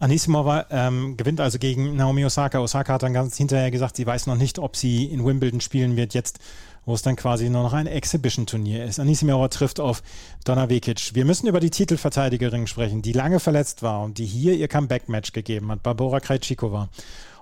[0.00, 2.58] Anisimova ähm, gewinnt also gegen Naomi Osaka.
[2.60, 5.96] Osaka hat dann ganz hinterher gesagt, sie weiß noch nicht, ob sie in Wimbledon spielen
[5.96, 6.40] wird, jetzt
[6.86, 8.98] wo es dann quasi nur noch ein Exhibition-Turnier ist.
[8.98, 10.02] Anisimova trifft auf
[10.44, 11.14] Donna Vekic.
[11.14, 15.32] Wir müssen über die Titelverteidigerin sprechen, die lange verletzt war und die hier ihr Comeback-Match
[15.32, 16.88] gegeben hat, Barbora Krejcikova.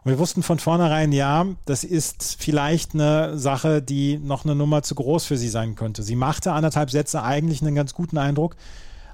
[0.05, 4.83] Und wir wussten von vornherein, ja, das ist vielleicht eine Sache, die noch eine Nummer
[4.83, 6.03] zu groß für sie sein könnte.
[6.03, 8.57] Sie machte anderthalb Sätze eigentlich einen ganz guten Eindruck.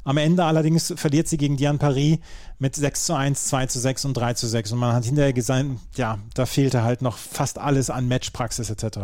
[0.05, 2.19] Am Ende allerdings verliert sie gegen Diane Paris
[2.59, 4.73] mit 6 zu 1, 2 zu 6 und 3 zu 6.
[4.73, 8.99] Und man hat hinterher gesagt, ja, da fehlte halt noch fast alles an Matchpraxis etc.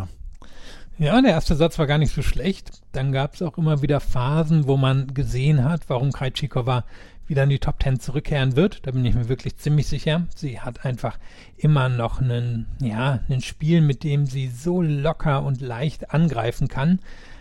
[1.00, 2.82] Ja, der erste Satz war gar nicht so schlecht.
[2.92, 6.84] Dann gab es auch immer wieder Phasen, wo man gesehen hat, warum Krejcikova
[7.26, 8.86] wieder in die Top 10 zurückkehren wird.
[8.86, 10.26] Da bin ich mir wirklich ziemlich sicher.
[10.36, 11.18] Sie hat einfach
[11.56, 16.98] immer noch einen, ja, ein Spiel, mit dem sie so locker und leicht angreifen kann.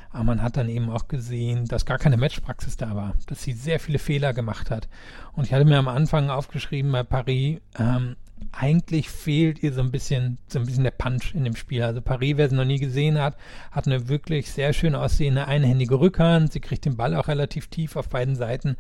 [0.10, 3.52] Aber man hat dann eben auch gesehen, dass gar keine Matchpraxis da war, dass sie
[3.52, 4.88] sehr viele Fehler gemacht hat.
[5.34, 8.16] Und ich hatte mir am Anfang aufgeschrieben bei Paris, ähm,
[8.52, 11.84] eigentlich fehlt ihr so ein bisschen, so ein bisschen der Punch in dem Spiel.
[11.84, 13.38] Also Paris, wer sie noch nie gesehen hat,
[13.72, 16.52] hat eine wirklich sehr schön aussehende einhändige Rückhand.
[16.52, 18.76] Sie kriegt den Ball auch relativ tief auf beiden Seiten.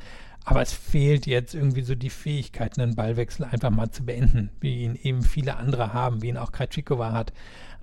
[0.45, 4.83] Aber es fehlt jetzt irgendwie so die Fähigkeit, einen Ballwechsel einfach mal zu beenden, wie
[4.83, 7.33] ihn eben viele andere haben, wie ihn auch Krajcikova hat.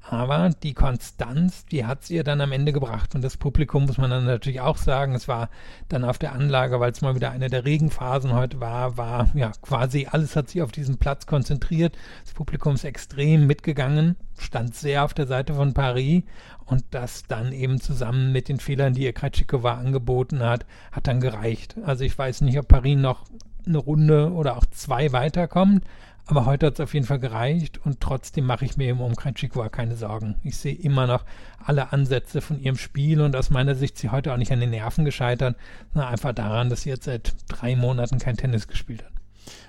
[0.09, 3.17] Aber die Konstanz, die hat sie ja dann am Ende gebracht.
[3.17, 5.51] Und das Publikum muss man dann natürlich auch sagen, es war
[5.89, 9.51] dann auf der Anlage, weil es mal wieder eine der Regenphasen heute war, war ja
[9.63, 11.97] quasi alles hat sich auf diesen Platz konzentriert.
[12.25, 16.23] Das Publikum ist extrem mitgegangen, stand sehr auf der Seite von Paris
[16.67, 21.21] und das dann eben zusammen mit den Fehlern, die ihr Kratschikova angeboten hat, hat dann
[21.21, 21.77] gereicht.
[21.85, 23.25] Also ich weiß nicht, ob Paris noch
[23.67, 25.85] eine Runde oder auch zwei weiterkommt,
[26.27, 29.15] aber heute hat es auf jeden Fall gereicht und trotzdem mache ich mir eben um
[29.15, 30.37] Krejcikova keine Sorgen.
[30.43, 31.25] Ich sehe immer noch
[31.65, 34.71] alle Ansätze von ihrem Spiel und aus meiner Sicht sie heute auch nicht an den
[34.71, 35.57] Nerven gescheitert,
[35.93, 39.13] sondern einfach daran, dass sie jetzt seit drei Monaten kein Tennis gespielt hat.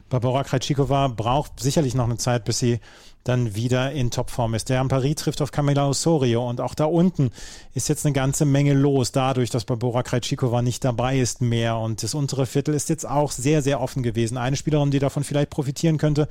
[0.10, 2.80] Barbara Krejcikova braucht sicherlich noch eine Zeit, bis sie
[3.28, 4.70] dann wieder in Topform ist.
[4.70, 7.32] Der Paris trifft auf Camila Osorio und auch da unten
[7.74, 12.04] ist jetzt eine ganze Menge los, dadurch, dass Barbora Krejcikova nicht dabei ist mehr und
[12.04, 14.38] das untere Viertel ist jetzt auch sehr, sehr offen gewesen.
[14.38, 16.28] Eine Spielerin, die davon vielleicht profitieren könnte,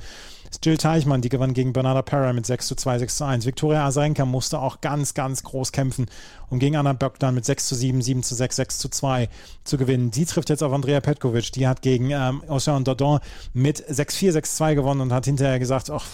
[0.49, 3.45] ist Jill Teichmann, die gewann gegen Bernarda Parra mit 6 zu 2, 6 zu 1.
[3.45, 6.07] Viktoria Azarenka musste auch ganz, ganz groß kämpfen,
[6.49, 9.29] um gegen Anna Bogdan mit 6 zu 7, 7 zu 6, 6 zu 2
[9.63, 10.11] zu gewinnen.
[10.11, 13.19] Die trifft jetzt auf Andrea Petkovic, die hat gegen ähm, Ocean Dodon
[13.53, 16.05] mit 6-4, 6-2 gewonnen und hat hinterher gesagt, ach,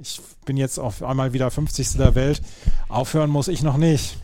[0.00, 1.96] ich bin jetzt auf einmal wieder 50.
[1.96, 2.42] der Welt.
[2.88, 4.18] Aufhören muss ich noch nicht.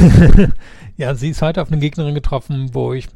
[0.96, 3.08] ja, sie ist heute auf eine Gegnerin getroffen, wo ich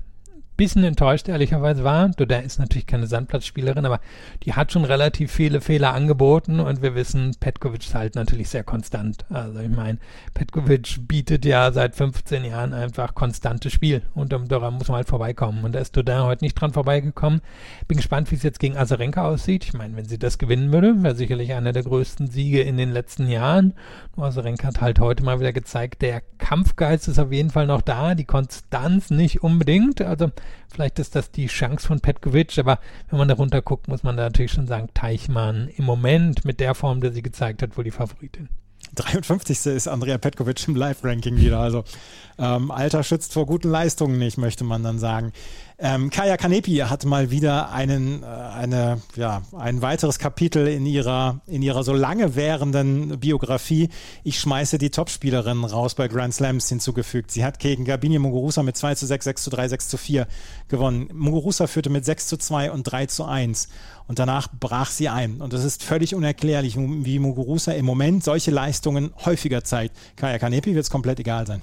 [0.56, 2.08] bisschen enttäuscht, ehrlicherweise war.
[2.10, 4.00] Doda ist natürlich keine Sandplatzspielerin, aber
[4.44, 8.64] die hat schon relativ viele Fehler angeboten und wir wissen, Petkovic ist halt natürlich sehr
[8.64, 9.24] konstant.
[9.30, 9.98] Also ich meine,
[10.34, 15.64] Petkovic bietet ja seit 15 Jahren einfach konstantes Spiel und daran muss man halt vorbeikommen.
[15.64, 17.40] Und da ist Doda heute nicht dran vorbeigekommen.
[17.88, 19.64] Bin gespannt, wie es jetzt gegen Azarenka aussieht.
[19.64, 22.92] Ich meine, wenn sie das gewinnen würde, wäre sicherlich einer der größten Siege in den
[22.92, 23.74] letzten Jahren.
[24.16, 27.80] Nur Azarenka hat halt heute mal wieder gezeigt, der Kampfgeist ist auf jeden Fall noch
[27.80, 30.02] da, die Konstanz nicht unbedingt.
[30.02, 30.30] Also
[30.72, 32.78] Vielleicht ist das die Chance von Petkovic, aber
[33.10, 36.74] wenn man darunter guckt, muss man da natürlich schon sagen, Teichmann im Moment mit der
[36.74, 38.48] Form, der sie gezeigt hat, wohl die Favoritin.
[38.94, 39.66] 53.
[39.66, 41.58] ist Andrea Petkovic im Live-Ranking wieder.
[41.58, 41.84] Also
[42.38, 45.32] ähm, Alter schützt vor guten Leistungen nicht, möchte man dann sagen.
[45.84, 51.40] Ähm, Kaya Kanepi hat mal wieder einen, äh, eine, ja, ein weiteres Kapitel in ihrer,
[51.48, 53.88] in ihrer so lange währenden Biografie.
[54.22, 57.32] Ich schmeiße die Topspielerin raus bei Grand Slams hinzugefügt.
[57.32, 60.28] Sie hat gegen Gabini Muguruza mit 2 zu 6, 6 zu 3, 6 zu 4
[60.68, 61.08] gewonnen.
[61.12, 63.66] Muguruza führte mit 6 zu 2 und 3 zu 1.
[64.06, 65.40] Und danach brach sie ein.
[65.40, 69.96] Und es ist völlig unerklärlich, wie Muguruza im Moment solche Leistungen häufiger zeigt.
[70.14, 71.60] Kaya Kanepi wird es komplett egal sein.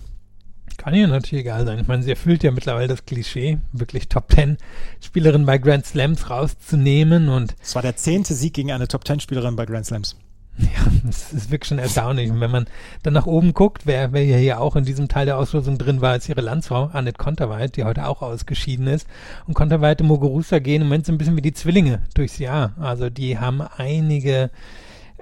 [0.78, 1.80] Kann ihr natürlich egal sein.
[1.80, 4.58] Ich meine, sie erfüllt ja mittlerweile das Klischee, wirklich Top 10
[5.04, 7.56] Spielerin bei Grand Slams rauszunehmen und.
[7.62, 10.16] Es war der zehnte Sieg gegen eine Top 10 Spielerin bei Grand Slams.
[10.60, 12.30] Ja, das ist wirklich schon erstaunlich.
[12.30, 12.66] Und wenn man
[13.04, 16.16] dann nach oben guckt, wer, wer hier auch in diesem Teil der Auslosung drin war,
[16.18, 19.08] ist ihre Landsfrau, Annette Konterweit, die heute auch ausgeschieden ist.
[19.48, 22.74] Und Konterweit und Muguruza gehen im Moment so ein bisschen wie die Zwillinge durchs Jahr.
[22.80, 24.50] Also die haben einige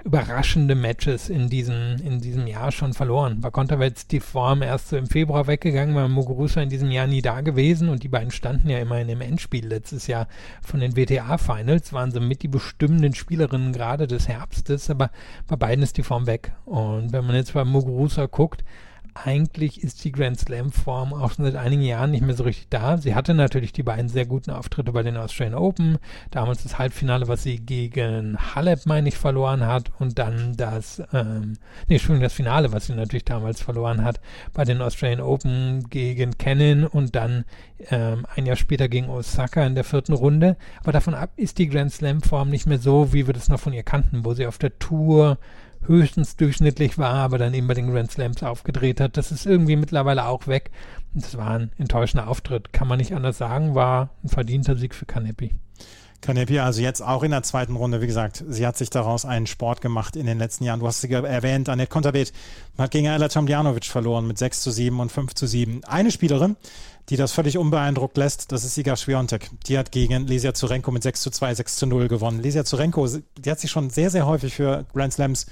[0.04, 3.40] überraschende Matches in diesem, in diesem Jahr schon verloren.
[3.40, 7.22] Bei Konterweiz die Form erst so im Februar weggegangen, war Muguruza in diesem Jahr nie
[7.22, 10.28] da gewesen und die beiden standen ja immerhin im Endspiel letztes Jahr
[10.62, 15.10] von den WTA-Finals, waren so mit die bestimmenden Spielerinnen gerade des Herbstes, aber
[15.46, 16.52] bei beiden ist die Form weg.
[16.64, 18.64] Und wenn man jetzt bei Muguruza guckt,
[19.24, 22.68] eigentlich ist die Grand Slam Form auch schon seit einigen Jahren nicht mehr so richtig
[22.70, 22.98] da.
[22.98, 25.98] Sie hatte natürlich die beiden sehr guten Auftritte bei den Australian Open,
[26.30, 31.54] damals das Halbfinale, was sie gegen Halep, meine ich, verloren hat und dann das, ähm,
[31.88, 34.20] nee, Entschuldigung, das Finale, was sie natürlich damals verloren hat
[34.52, 37.44] bei den Australian Open gegen Cannon und dann
[37.90, 40.56] ähm, ein Jahr später gegen Osaka in der vierten Runde.
[40.82, 43.60] Aber davon ab ist die Grand Slam Form nicht mehr so, wie wir das noch
[43.60, 45.38] von ihr kannten, wo sie auf der Tour
[45.86, 49.16] höchstens durchschnittlich war, aber dann eben bei den Grand Slams aufgedreht hat.
[49.16, 50.70] Das ist irgendwie mittlerweile auch weg.
[51.14, 55.06] Das war ein enttäuschender Auftritt, kann man nicht anders sagen, war ein verdienter Sieg für
[55.06, 55.54] Kanepi.
[56.20, 59.46] Kanepi, also jetzt auch in der zweiten Runde, wie gesagt, sie hat sich daraus einen
[59.46, 60.80] Sport gemacht in den letzten Jahren.
[60.80, 62.32] Du hast sie erwähnt, Annette Konterweht
[62.76, 65.84] hat gegen Ella Tomljanovic verloren mit 6 zu 7 und 5 zu 7.
[65.84, 66.56] Eine Spielerin,
[67.08, 69.50] die das völlig unbeeindruckt lässt, das ist Iga Swiatek.
[69.66, 72.42] Die hat gegen Lesia Zurenko mit 6 zu 2, 6 zu 0 gewonnen.
[72.42, 75.46] Lesia Zurenko, die hat sich schon sehr, sehr häufig für Grand Slams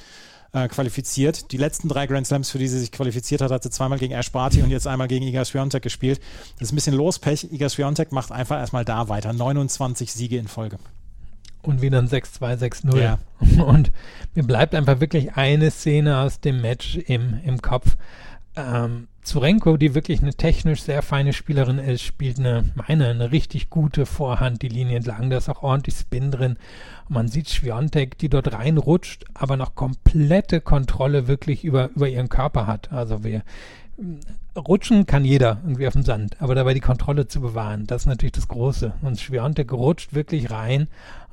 [0.53, 1.53] äh, qualifiziert.
[1.53, 4.13] Die letzten drei Grand Slams, für die sie sich qualifiziert hat, hat sie zweimal gegen
[4.13, 6.21] Ash Barty und jetzt einmal gegen Iga Swiatek gespielt.
[6.59, 7.53] Das ist ein bisschen Lospech.
[7.53, 9.33] Iga Swiatek macht einfach erstmal da weiter.
[9.33, 10.79] 29 Siege in Folge.
[11.63, 12.99] Und wieder ein 6-2, 6-0.
[12.99, 13.19] Ja.
[13.65, 13.91] Und
[14.35, 17.97] mir bleibt einfach wirklich eine Szene aus dem Match im, im Kopf.
[18.55, 23.71] Ähm, Zurenko, die wirklich eine technisch sehr feine Spielerin ist, spielt eine, meine, eine richtig
[23.71, 25.31] gute Vorhand die Linie entlang.
[25.31, 26.57] Da ist auch ordentlich Spin drin.
[27.09, 32.69] man sieht Schwiontek, die dort reinrutscht, aber noch komplette Kontrolle wirklich über, über ihren Körper
[32.69, 32.93] hat.
[32.93, 33.43] Also wir,
[34.57, 38.07] rutschen kann jeder irgendwie auf dem Sand, aber dabei die Kontrolle zu bewahren, das ist
[38.07, 38.93] natürlich das Große.
[39.03, 40.89] Und Schwiontek rutscht wirklich rein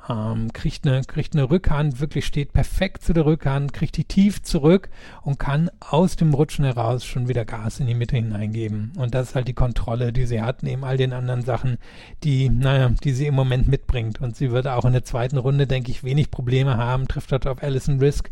[0.09, 4.41] ähm, kriegt, eine, kriegt eine Rückhand, wirklich steht perfekt zu der Rückhand, kriegt die tief
[4.41, 4.89] zurück
[5.21, 8.93] und kann aus dem Rutschen heraus schon wieder Gas in die Mitte hineingeben.
[8.97, 11.77] Und das ist halt die Kontrolle, die sie hat, neben all den anderen Sachen,
[12.23, 14.21] die, naja, die sie im Moment mitbringt.
[14.21, 17.47] Und sie wird auch in der zweiten Runde, denke ich, wenig Probleme haben, trifft dort
[17.47, 18.29] auf Alison Risk,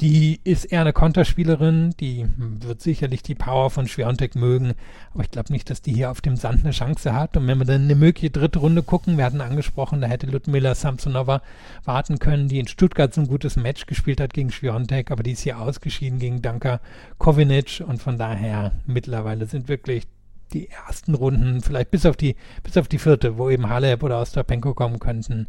[0.00, 4.74] die ist eher eine Konterspielerin, die wird sicherlich die Power von Schwerontek mögen,
[5.12, 7.36] aber ich glaube nicht, dass die hier auf dem Sand eine Chance hat.
[7.36, 10.74] Und wenn wir dann eine mögliche dritte Runde gucken, wir hatten angesprochen, da hätte Ludmila
[10.74, 11.42] Samsonova
[11.84, 15.32] warten können, die in Stuttgart so ein gutes Match gespielt hat gegen Schwerontek, aber die
[15.32, 16.80] ist hier ausgeschieden gegen Danka
[17.18, 20.04] Kovinic und von daher mittlerweile sind wirklich
[20.52, 24.20] die ersten Runden, vielleicht bis auf die, bis auf die vierte, wo eben Halep oder
[24.20, 25.46] Ostapenko kommen könnten,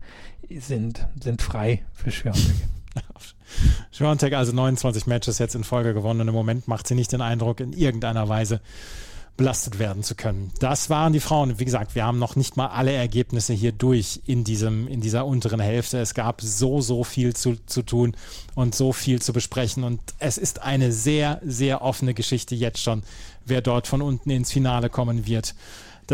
[0.50, 2.56] sind, sind frei für Schwerontek.
[3.92, 7.22] Schwantek also 29 Matches jetzt in Folge gewonnen und im Moment macht sie nicht den
[7.22, 8.62] Eindruck, in irgendeiner Weise
[9.36, 10.52] belastet werden zu können.
[10.60, 11.58] Das waren die Frauen.
[11.58, 15.26] Wie gesagt, wir haben noch nicht mal alle Ergebnisse hier durch in diesem, in dieser
[15.26, 15.98] unteren Hälfte.
[16.00, 18.16] Es gab so, so viel zu, zu tun
[18.54, 19.84] und so viel zu besprechen.
[19.84, 23.02] Und es ist eine sehr, sehr offene Geschichte jetzt schon,
[23.44, 25.56] wer dort von unten ins Finale kommen wird.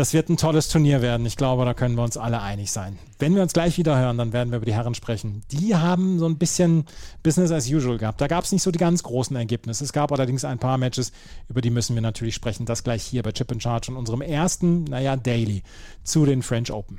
[0.00, 1.26] Das wird ein tolles Turnier werden.
[1.26, 2.98] Ich glaube, da können wir uns alle einig sein.
[3.18, 5.42] Wenn wir uns gleich wieder hören, dann werden wir über die Herren sprechen.
[5.50, 6.86] Die haben so ein bisschen
[7.22, 8.18] Business as usual gehabt.
[8.18, 9.84] Da gab es nicht so die ganz großen Ergebnisse.
[9.84, 11.12] Es gab allerdings ein paar Matches,
[11.50, 12.64] über die müssen wir natürlich sprechen.
[12.64, 15.62] Das gleich hier bei Chip in Charge und unserem ersten, naja, Daily
[16.02, 16.98] zu den French Open.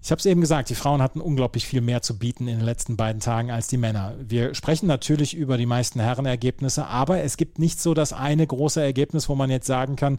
[0.00, 2.64] Ich habe es eben gesagt, die Frauen hatten unglaublich viel mehr zu bieten in den
[2.64, 4.14] letzten beiden Tagen als die Männer.
[4.20, 8.80] Wir sprechen natürlich über die meisten Herrenergebnisse, aber es gibt nicht so das eine große
[8.80, 10.18] Ergebnis, wo man jetzt sagen kann,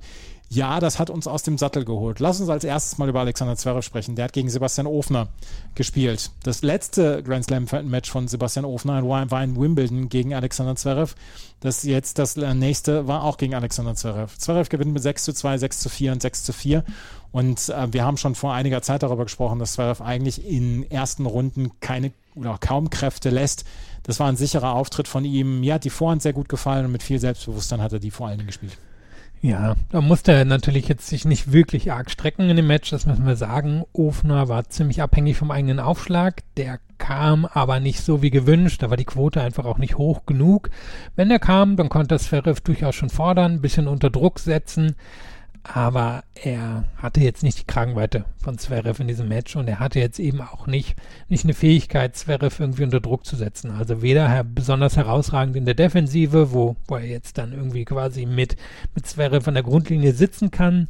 [0.52, 2.20] ja, das hat uns aus dem Sattel geholt.
[2.20, 4.16] Lass uns als erstes mal über Alexander Zverev sprechen.
[4.16, 5.28] Der hat gegen Sebastian Ofner
[5.76, 6.32] gespielt.
[6.42, 11.14] Das letzte Grand Slam Match von Sebastian Ofner war in Wimbledon gegen Alexander Zverev.
[11.60, 14.36] Das jetzt das nächste war auch gegen Alexander Zverev.
[14.40, 16.84] Zverev gewinnt mit 6 zu 2, 6 zu 4 und 6 zu 4.
[17.32, 21.26] Und äh, wir haben schon vor einiger Zeit darüber gesprochen, dass Zverev eigentlich in ersten
[21.26, 23.66] Runden keine oder kaum Kräfte lässt.
[24.04, 25.60] Das war ein sicherer Auftritt von ihm.
[25.60, 28.28] Mir hat die Vorhand sehr gut gefallen und mit viel Selbstbewusstsein hat er die vor
[28.28, 28.78] allen Dingen gespielt.
[29.42, 33.06] Ja, da musste er natürlich jetzt sich nicht wirklich arg strecken in dem Match, das
[33.06, 33.86] müssen wir sagen.
[33.94, 36.42] Ofner war ziemlich abhängig vom eigenen Aufschlag.
[36.58, 38.84] Der kam aber nicht so wie gewünscht.
[38.84, 40.70] Da war die Quote einfach auch nicht hoch genug.
[41.16, 44.96] Wenn er kam, dann konnte Zverev durchaus schon fordern, ein bisschen unter Druck setzen
[45.64, 50.00] aber er hatte jetzt nicht die Kragenweite von Zverev in diesem Match und er hatte
[50.00, 50.96] jetzt eben auch nicht,
[51.28, 53.72] nicht eine Fähigkeit, Zverev irgendwie unter Druck zu setzen.
[53.72, 58.56] Also weder besonders herausragend in der Defensive, wo, wo er jetzt dann irgendwie quasi mit,
[58.96, 60.88] mit Zverev an der Grundlinie sitzen kann,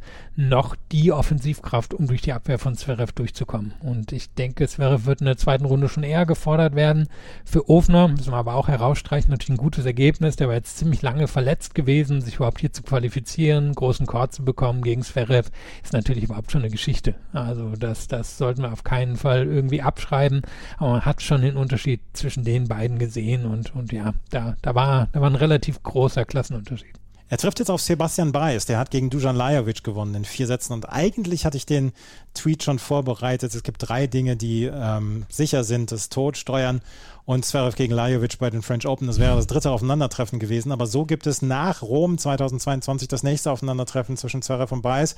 [0.48, 3.74] noch die Offensivkraft, um durch die Abwehr von Zverev durchzukommen.
[3.80, 7.08] Und ich denke, Zverev wird in der zweiten Runde schon eher gefordert werden.
[7.44, 10.36] Für Ofner müssen wir aber auch herausstreichen, natürlich ein gutes Ergebnis.
[10.36, 14.44] Der war jetzt ziemlich lange verletzt gewesen, sich überhaupt hier zu qualifizieren, großen Chord zu
[14.44, 15.50] bekommen gegen Zverev,
[15.82, 17.14] ist natürlich überhaupt schon eine Geschichte.
[17.32, 20.42] Also das, das sollten wir auf keinen Fall irgendwie abschreiben.
[20.78, 24.74] Aber man hat schon den Unterschied zwischen den beiden gesehen und, und ja, da, da
[24.74, 26.99] war, da war ein relativ großer Klassenunterschied.
[27.30, 30.72] Er trifft jetzt auf Sebastian Baez, der hat gegen Dujan Lajovic gewonnen in vier Sätzen
[30.72, 31.92] und eigentlich hatte ich den
[32.34, 33.54] Tweet schon vorbereitet.
[33.54, 36.80] Es gibt drei Dinge, die ähm, sicher sind, das Todsteuern
[37.26, 39.06] und Zverev gegen Lajovic bei den French Open.
[39.06, 43.52] Das wäre das dritte Aufeinandertreffen gewesen, aber so gibt es nach Rom 2022 das nächste
[43.52, 45.14] Aufeinandertreffen zwischen Zverev und Baez.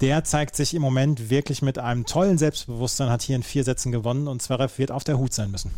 [0.00, 3.92] Der zeigt sich im Moment wirklich mit einem tollen Selbstbewusstsein, hat hier in vier Sätzen
[3.92, 5.72] gewonnen und Zverev wird auf der Hut sein müssen.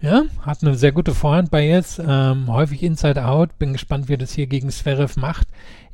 [0.00, 3.58] Ja, hat eine sehr gute Vorhand bei jetzt, ähm, häufig Inside Out.
[3.58, 5.48] Bin gespannt, wie er das hier gegen Zverev macht.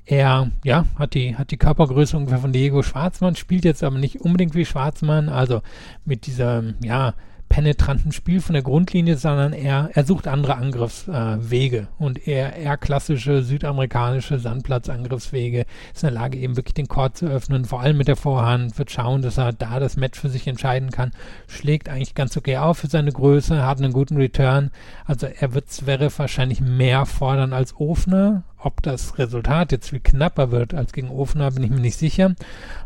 [0.05, 4.21] Er, ja, hat die, hat die Körpergröße ungefähr von Diego Schwarzmann, spielt jetzt aber nicht
[4.21, 5.63] unbedingt wie Schwarzmann, also
[6.05, 7.15] mit dieser, ja,
[7.49, 11.77] penetranten Spiel von der Grundlinie, sondern er, er sucht andere Angriffswege.
[11.77, 15.67] Äh, und er, er klassische südamerikanische Sandplatzangriffswege.
[15.95, 18.77] Ist in der Lage, eben wirklich den Court zu öffnen, vor allem mit der Vorhand,
[18.79, 21.13] wird schauen, dass er da das Match für sich entscheiden kann,
[21.47, 24.71] schlägt eigentlich ganz okay auf für seine Größe, hat einen guten Return,
[25.05, 30.51] also er wird Zverev wahrscheinlich mehr fordern als Ofner, ob das Resultat jetzt viel knapper
[30.51, 32.35] wird als gegen Ofner, bin ich mir nicht sicher.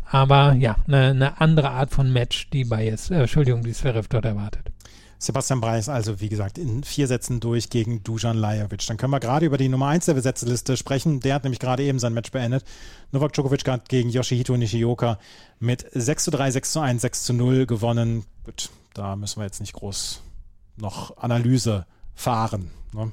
[0.09, 4.25] Aber ja, eine, eine andere Art von Match, die jetzt, äh, Entschuldigung, die Zverev dort
[4.25, 4.71] erwartet.
[5.21, 8.87] Sebastian Breis also, wie gesagt, in vier Sätzen durch gegen Dujan Lajovic.
[8.87, 11.19] Dann können wir gerade über die Nummer 1 der Besetzliste sprechen.
[11.19, 12.63] Der hat nämlich gerade eben sein Match beendet.
[13.11, 15.19] Novak Djokovic hat gegen Yoshihito Nishioka
[15.59, 18.23] mit 6 zu 3, 6 zu 1, 6 zu 0 gewonnen.
[18.45, 20.21] Gut, da müssen wir jetzt nicht groß
[20.77, 22.71] noch Analyse fahren.
[22.93, 23.11] Ne?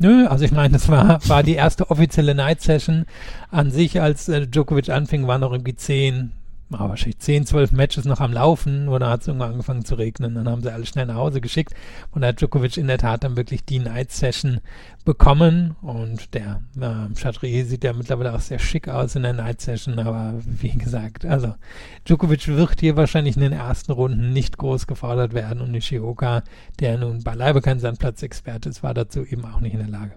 [0.00, 3.04] Nö, also ich meine, das war, war die erste offizielle Night Session.
[3.50, 6.32] An sich, als äh, Djokovic anfing, waren noch irgendwie zehn,
[6.70, 10.34] war wahrscheinlich 10, 12 Matches noch am Laufen oder hat es irgendwann angefangen zu regnen.
[10.34, 11.74] Dann haben sie alle schnell nach Hause geschickt
[12.10, 14.60] und hat Djokovic in der Tat dann wirklich die Night Session
[15.04, 19.60] bekommen und der äh, Chatrier sieht ja mittlerweile auch sehr schick aus in der Night
[19.60, 21.54] Session, aber wie gesagt, also
[22.06, 26.42] Djokovic wird hier wahrscheinlich in den ersten Runden nicht groß gefordert werden und Nishioka,
[26.80, 30.12] der nun beileibe kein Sandplatzexperte ist, war dazu eben auch nicht in der Lage.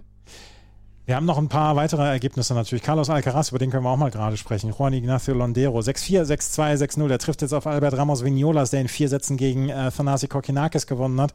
[1.04, 2.84] Wir haben noch ein paar weitere Ergebnisse natürlich.
[2.84, 4.72] Carlos Alcaraz, über den können wir auch mal gerade sprechen.
[4.72, 7.08] Juan Ignacio Londero, 6-4, 6-2, 6-0.
[7.08, 10.86] Der trifft jetzt auf Albert Ramos Vignolas, der in vier Sätzen gegen äh, Thanasi Kokinakis
[10.86, 11.34] gewonnen hat.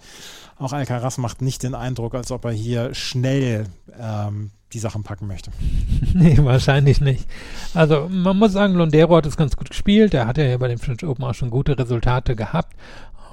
[0.58, 3.66] Auch Alcaraz macht nicht den Eindruck, als ob er hier schnell
[4.00, 5.52] ähm, die Sachen packen möchte.
[6.14, 7.28] nee, wahrscheinlich nicht.
[7.74, 10.14] Also man muss sagen, Londero hat es ganz gut gespielt.
[10.14, 12.74] Er hat ja bei dem French Open auch schon gute Resultate gehabt.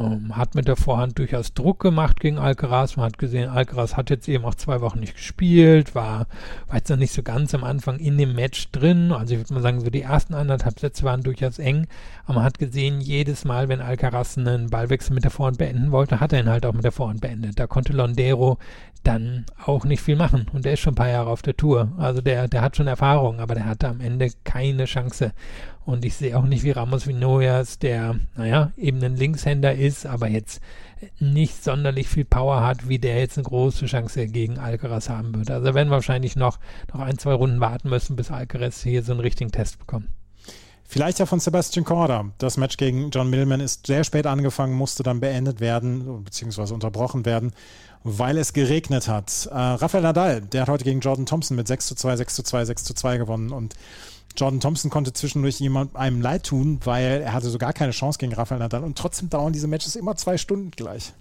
[0.00, 2.96] Ähm, hat mit der Vorhand durchaus Druck gemacht gegen Alcaraz.
[2.96, 6.26] Man hat gesehen, Alcaraz hat jetzt eben auch zwei Wochen nicht gespielt, war,
[6.68, 9.12] war jetzt noch nicht so ganz am Anfang in dem Match drin.
[9.12, 11.87] Also ich würde mal sagen, so die ersten anderthalb Sätze waren durchaus eng.
[12.24, 16.20] Aber man hat gesehen, jedes Mal, wenn Alcaraz einen Ballwechsel mit der Vorhand beenden wollte,
[16.20, 17.59] hat er ihn halt auch mit der Vorhand beendet.
[17.59, 18.59] Da konnte Londero
[19.04, 20.46] dann auch nicht viel machen.
[20.52, 21.92] Und der ist schon ein paar Jahre auf der Tour.
[21.98, 25.33] Also der, der hat schon Erfahrung, aber der hatte am Ende keine Chance.
[25.85, 30.29] Und ich sehe auch nicht wie Ramos Vinoyas, der, naja, eben ein Linkshänder ist, aber
[30.29, 30.61] jetzt
[31.18, 35.51] nicht sonderlich viel Power hat, wie der jetzt eine große Chance gegen Alcaraz haben wird.
[35.51, 36.59] Also werden wir wahrscheinlich noch,
[36.92, 40.09] noch ein, zwei Runden warten müssen, bis Alcaraz hier so einen richtigen Test bekommt.
[40.87, 42.31] Vielleicht ja von Sebastian Korda.
[42.38, 47.25] Das Match gegen John Millman ist sehr spät angefangen, musste dann beendet werden, beziehungsweise unterbrochen
[47.25, 47.53] werden,
[48.05, 49.47] weil es geregnet hat.
[49.51, 52.42] Äh, Rafael Nadal, der hat heute gegen Jordan Thompson mit 6 zu 2, 6 zu
[52.44, 53.75] 2, 6 zu 2 gewonnen und
[54.37, 58.18] Jordan Thompson konnte zwischendurch jemand einem leid tun, weil er hatte so gar keine Chance
[58.18, 61.12] gegen Rafael Nadal und trotzdem dauern diese Matches immer zwei Stunden gleich.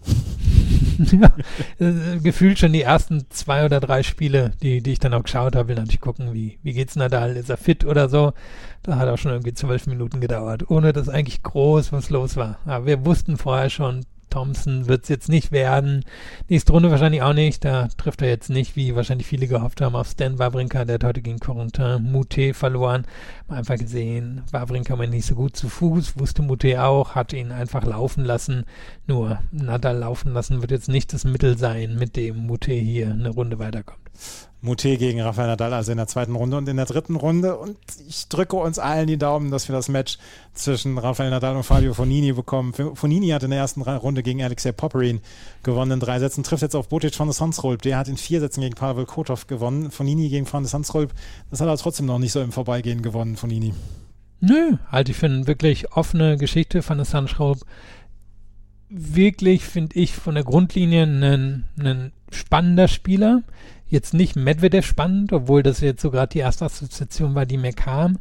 [1.11, 1.31] ja,
[1.79, 5.55] äh, gefühlt schon die ersten zwei oder drei Spiele, die, die ich dann auch geschaut
[5.55, 8.33] habe, will natürlich gucken, wie, wie geht's Nadal, ist er fit oder so.
[8.81, 12.57] Da hat auch schon irgendwie zwölf Minuten gedauert, ohne dass eigentlich groß was los war.
[12.65, 16.03] Aber wir wussten vorher schon, Thompson wird es jetzt nicht werden.
[16.49, 17.63] Nächste Runde wahrscheinlich auch nicht.
[17.63, 20.85] Da trifft er jetzt nicht, wie wahrscheinlich viele gehofft haben, auf Stan Wawrinka.
[20.85, 23.05] Der hat heute gegen Corentin Moutet verloren.
[23.47, 27.51] Mal einfach gesehen, Wawrinka war nicht so gut zu Fuß, wusste Moutet auch, hat ihn
[27.51, 28.65] einfach laufen lassen.
[29.05, 33.29] Nur Nadal laufen lassen wird jetzt nicht das Mittel sein, mit dem Moutet hier eine
[33.29, 34.01] Runde weiterkommt.
[34.63, 37.57] Moutet gegen Rafael Nadal, also in der zweiten Runde und in der dritten Runde.
[37.57, 37.75] Und
[38.07, 40.17] ich drücke uns allen die Daumen, dass wir das Match
[40.53, 42.73] zwischen Rafael Nadal und Fabio Fonini bekommen.
[42.73, 45.19] Fonini hat in der ersten Runde gegen Alexei Popperin
[45.63, 47.81] gewonnen in drei Sätzen, trifft jetzt auf Botic von der Sansrolp.
[47.81, 49.91] Der hat in vier Sätzen gegen Pavel Kotov gewonnen.
[49.91, 51.13] Fonini gegen Van der Sansrolp,
[51.51, 53.73] das hat er trotzdem noch nicht so im Vorbeigehen gewonnen, Fonini.
[54.39, 57.59] Nö, halte ich für eine wirklich offene Geschichte von der Sansrolp.
[58.87, 63.43] Wirklich, finde ich, von der Grundlinie ein spannender Spieler
[63.87, 67.73] Jetzt nicht Medvedev spannend, obwohl das jetzt so gerade die erste Assoziation war, die mir
[67.73, 68.17] kam.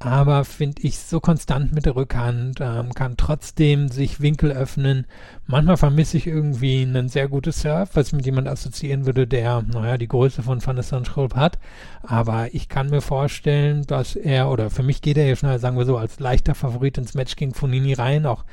[0.00, 5.06] aber finde ich so konstant mit der Rückhand, ähm, kann trotzdem sich Winkel öffnen.
[5.46, 9.62] Manchmal vermisse ich irgendwie einen sehr gutes Surf, was ich mit jemand assoziieren würde, der,
[9.62, 11.58] naja, die Größe von Van der Sandschulp hat.
[12.02, 15.78] Aber ich kann mir vorstellen, dass er, oder für mich geht er ja schnell, sagen
[15.78, 18.44] wir so, als leichter Favorit ins Match gegen Fonini rein, auch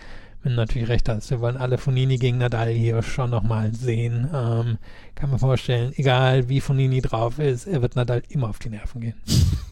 [0.44, 4.30] wenn du natürlich recht hast, wir wollen alle Fonini gegen Nadal hier schon nochmal sehen.
[4.34, 4.78] Ähm,
[5.14, 9.02] kann mir vorstellen, egal wie Fonini drauf ist, er wird Nadal immer auf die Nerven
[9.02, 9.16] gehen.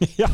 [0.16, 0.28] ja.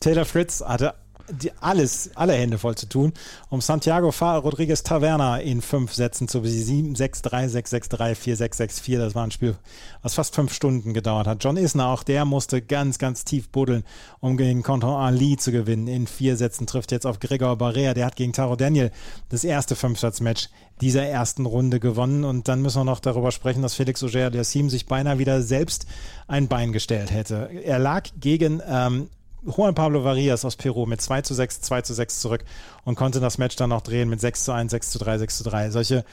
[0.00, 0.94] Taylor Fritz hatte
[1.30, 3.12] die, alles, alle Hände voll zu tun,
[3.48, 6.94] um Santiago Fa Rodriguez Taverna in fünf Sätzen zu besiegen.
[6.94, 8.98] 6-3, 6-6-3, 4-6-6-4.
[8.98, 9.56] Das war ein Spiel,
[10.02, 11.42] was fast fünf Stunden gedauert hat.
[11.42, 13.84] John Isner, auch der musste ganz, ganz tief buddeln,
[14.20, 15.88] um gegen Conton Ali zu gewinnen.
[15.88, 17.94] In vier Sätzen trifft jetzt auf Gregor Barrea.
[17.94, 18.90] Der hat gegen Taro Daniel
[19.30, 20.48] das erste Fünfsatz-Match
[20.80, 22.24] dieser ersten Runde gewonnen.
[22.24, 25.86] Und dann müssen wir noch darüber sprechen, dass Felix Auger-Aliassime sich beinahe wieder selbst
[26.26, 27.48] ein Bein gestellt hätte.
[27.64, 29.08] Er lag gegen ähm,
[29.44, 32.44] Juan Pablo Varias aus Peru mit 2 zu 6, 2 zu 6 zurück
[32.84, 35.38] und konnte das Match dann noch drehen mit 6 zu 1, 6 zu 3, 6
[35.38, 35.70] zu 3.
[35.70, 36.04] Solche,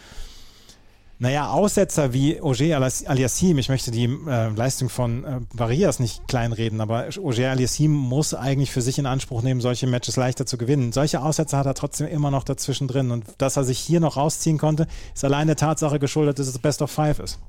[1.20, 6.82] naja, Aussetzer wie Auger Aliassim, ich möchte die äh, Leistung von äh, Varias nicht kleinreden,
[6.82, 10.92] aber Auger Aliassim muss eigentlich für sich in Anspruch nehmen, solche Matches leichter zu gewinnen.
[10.92, 14.18] Solche Aussetzer hat er trotzdem immer noch dazwischen drin und dass er sich hier noch
[14.18, 17.40] rausziehen konnte, ist allein der Tatsache geschuldet, dass es Best of Five ist.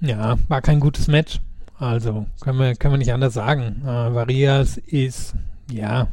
[0.00, 1.40] Ja, war kein gutes Match.
[1.80, 3.82] Also, können wir, können wir nicht anders sagen.
[3.84, 5.34] Äh, Varias ist,
[5.72, 6.08] ja,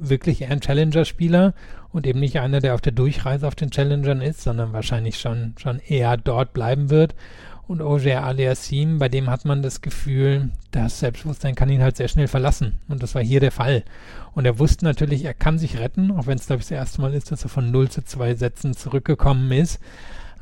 [0.00, 1.54] wirklich eher ein Challenger-Spieler
[1.92, 5.54] und eben nicht einer, der auf der Durchreise auf den Challengern ist, sondern wahrscheinlich schon,
[5.58, 7.14] schon eher dort bleiben wird.
[7.68, 12.08] Und Oger Aliassim, bei dem hat man das Gefühl, das Selbstbewusstsein kann ihn halt sehr
[12.08, 12.80] schnell verlassen.
[12.88, 13.84] Und das war hier der Fall.
[14.34, 17.00] Und er wusste natürlich, er kann sich retten, auch wenn es, glaube ich, das erste
[17.00, 19.80] Mal ist, dass er von 0 zu 2 Sätzen zurückgekommen ist.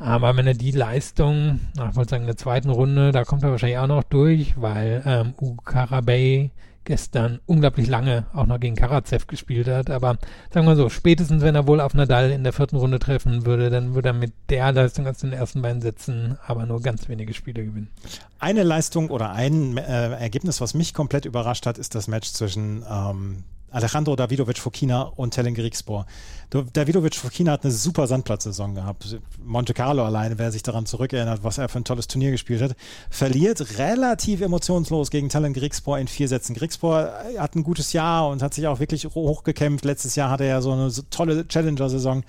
[0.01, 3.51] Aber wenn er die Leistung, ich wollte sagen, in der zweiten Runde, da kommt er
[3.51, 6.51] wahrscheinlich auch noch durch, weil ähm, Ugo Karabey
[6.85, 9.91] gestern unglaublich lange auch noch gegen Karatsev gespielt hat.
[9.91, 10.17] Aber
[10.53, 13.69] sagen wir so, spätestens wenn er wohl auf Nadal in der vierten Runde treffen würde,
[13.69, 17.35] dann würde er mit der Leistung aus den ersten beiden Sätzen aber nur ganz wenige
[17.35, 17.91] Spiele gewinnen.
[18.39, 22.85] Eine Leistung oder ein äh, Ergebnis, was mich komplett überrascht hat, ist das Match zwischen
[22.91, 26.07] ähm, Alejandro Davidovic Fokina und Telen Grigspor.
[26.51, 29.19] Davidovic Fokina hat eine super Sandplatzsaison gehabt.
[29.45, 32.77] Monte Carlo alleine, wer sich daran zurückerinnert, was er für ein tolles Turnier gespielt hat,
[33.09, 36.55] verliert relativ emotionslos gegen Telen Grigspor in vier Sätzen.
[36.55, 39.85] Grigspor hat ein gutes Jahr und hat sich auch wirklich hochgekämpft.
[39.85, 42.25] Letztes Jahr hatte er ja so eine tolle Challenger-Saison.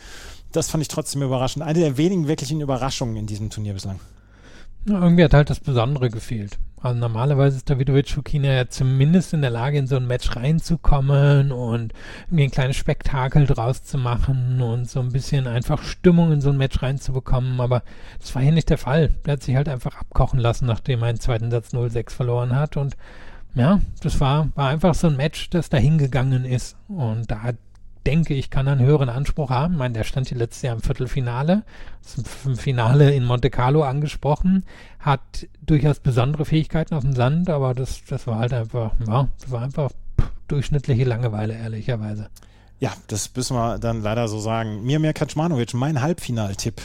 [0.52, 1.64] Das fand ich trotzdem überraschend.
[1.66, 4.00] Eine der wenigen wirklichen Überraschungen in diesem Turnier bislang.
[4.86, 6.58] Ja, irgendwie hat halt das Besondere gefehlt.
[6.82, 11.52] Also normalerweise ist Davidovic Fukina ja zumindest in der Lage, in so ein Match reinzukommen
[11.52, 11.94] und
[12.26, 16.50] irgendwie ein kleines Spektakel draus zu machen und so ein bisschen einfach Stimmung in so
[16.50, 17.62] ein Match reinzubekommen.
[17.62, 17.84] Aber
[18.20, 19.10] das war hier nicht der Fall.
[19.26, 22.78] Der hat sich halt einfach abkochen lassen, nachdem er einen zweiten Satz 0-6 verloren hat.
[22.78, 22.98] Und
[23.54, 26.76] ja, das war, war einfach so ein Match, das dahin gegangen ist.
[26.88, 27.58] Und da hat
[28.06, 29.74] denke ich, kann einen höheren Anspruch haben.
[29.74, 31.64] Ich meine, der stand hier letztes Jahr im Viertelfinale,
[32.46, 34.66] im Finale in Monte Carlo angesprochen,
[35.00, 39.52] hat durchaus besondere Fähigkeiten auf dem Sand, aber das, das war halt einfach, ja, das
[39.52, 39.92] war einfach
[40.48, 42.30] durchschnittliche Langeweile, ehrlicherweise.
[42.80, 44.84] Ja, das müssen wir dann leider so sagen.
[44.84, 46.82] Mir mehr Kaczmanowicz, mein Halbfinaltipp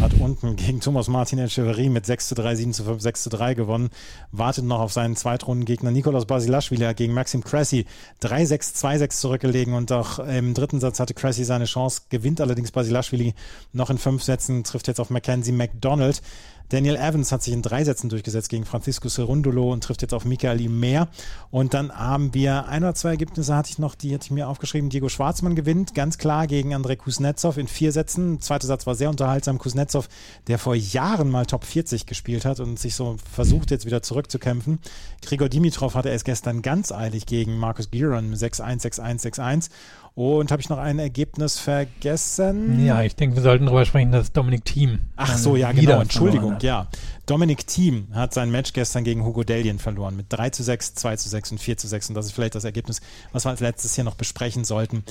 [0.00, 3.30] hat unten gegen Thomas Martin Echeverry mit 6 zu 3, 7 zu 5, 6 zu
[3.30, 3.90] 3 gewonnen.
[4.30, 7.86] Wartet noch auf seinen Zweitrundengegner Nikolaus Basilashvili gegen Maxim Cressy
[8.22, 13.34] 3-6, 2-6 zurückgelegen und auch im dritten Satz hatte Cressy seine Chance, gewinnt allerdings Basilashvili
[13.72, 16.22] noch in fünf Sätzen, trifft jetzt auf Mackenzie McDonald.
[16.68, 20.24] Daniel Evans hat sich in drei Sätzen durchgesetzt gegen Francisco Cerundolo und trifft jetzt auf
[20.24, 21.08] Michael mehr.
[21.50, 24.48] Und dann haben wir ein oder zwei Ergebnisse hatte ich noch, die hatte ich mir
[24.48, 24.90] aufgeschrieben.
[24.90, 28.40] Diego Schwarzmann gewinnt ganz klar gegen Andrei Kuznetsov in vier Sätzen.
[28.40, 29.58] Zweiter Satz war sehr unterhaltsam.
[29.58, 30.08] Kuznetsov,
[30.46, 34.78] der vor Jahren mal Top 40 gespielt hat und sich so versucht jetzt wieder zurückzukämpfen.
[35.22, 39.70] Grigor Dimitrov hatte es gestern ganz eilig gegen Markus Giron 6-1, 6-1, 6-1.
[40.16, 42.82] Und habe ich noch ein Ergebnis vergessen?
[42.86, 45.00] Ja, ich denke, wir sollten darüber sprechen, dass Dominik Thiem.
[45.16, 46.00] Ach so, ja, genau.
[46.00, 46.88] Entschuldigung, ja.
[47.26, 51.16] Dominik Thiem hat sein Match gestern gegen Hugo Delien verloren mit 3 zu 6, 2
[51.16, 52.10] zu 6 und 4 zu 6.
[52.10, 53.00] Und das ist vielleicht das Ergebnis,
[53.32, 55.04] was wir als letztes hier noch besprechen sollten.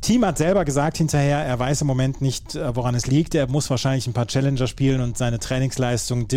[0.00, 3.34] Team hat selber gesagt hinterher, er weiß im Moment nicht, äh, woran es liegt.
[3.34, 6.28] Er muss wahrscheinlich ein paar Challenger spielen und seine Trainingsleistung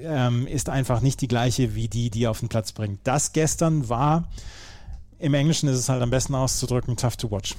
[0.00, 2.98] ähm, ist einfach nicht die gleiche wie die, die er auf den Platz bringt.
[3.04, 4.28] Das gestern war
[5.18, 7.54] im Englischen ist es halt am besten auszudrücken, tough to watch.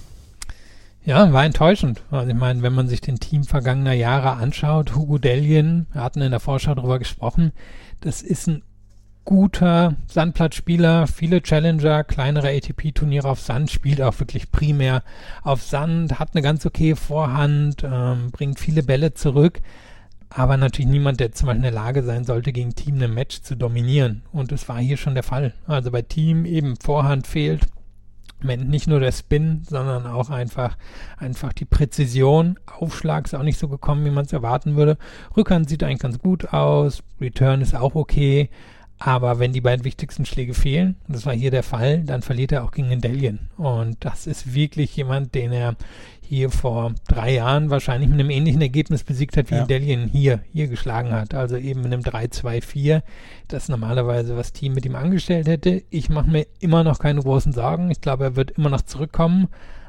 [1.06, 2.04] Ja, war enttäuschend.
[2.12, 6.22] Also ich meine, wenn man sich den Team vergangener Jahre anschaut, Hugo Dellien, wir hatten
[6.22, 7.52] in der Vorschau darüber gesprochen,
[8.02, 8.64] das ist ein
[9.26, 15.04] guter Sandplatzspieler, viele Challenger, kleinere ATP-Turniere auf Sand, spielt auch wirklich primär
[15.44, 19.62] auf Sand, hat eine ganz okay Vorhand, ähm, bringt viele Bälle zurück.
[20.30, 23.42] aber natürlich niemand, der zum Beispiel in der Lage sein sollte, gegen Team ein Match
[23.42, 24.22] zu dominieren.
[24.32, 25.54] Und das war hier schon der Fall.
[25.66, 27.66] Also bei Team eben Vorhand fehlt,
[28.44, 30.78] nicht nur der Spin, sondern auch einfach,
[31.18, 32.60] einfach die Präzision.
[32.66, 34.98] Aufschlag ist auch nicht so gekommen, wie man es erwarten würde.
[35.36, 37.04] Rückhand sieht eigentlich ganz gut aus.
[37.20, 38.50] Return ist auch okay.
[39.02, 42.52] Aber wenn die beiden wichtigsten Schläge fehlen, und das war hier der Fall, dann verliert
[42.52, 43.50] er auch gegen Endelien.
[43.56, 45.76] Und das ist wirklich jemand, den er
[46.30, 49.62] hier vor drei Jahren wahrscheinlich mit einem ähnlichen Ergebnis besiegt hat, wie ja.
[49.62, 51.34] Endelien hier, hier geschlagen hat.
[51.34, 53.02] Also eben mit einem 3-2-4,
[53.48, 55.82] das normalerweise was Team mit ihm angestellt hätte.
[55.90, 57.90] Ich mache mir immer noch keine großen Sorgen.
[57.90, 59.48] Ich glaube, er wird immer noch zurückkommen.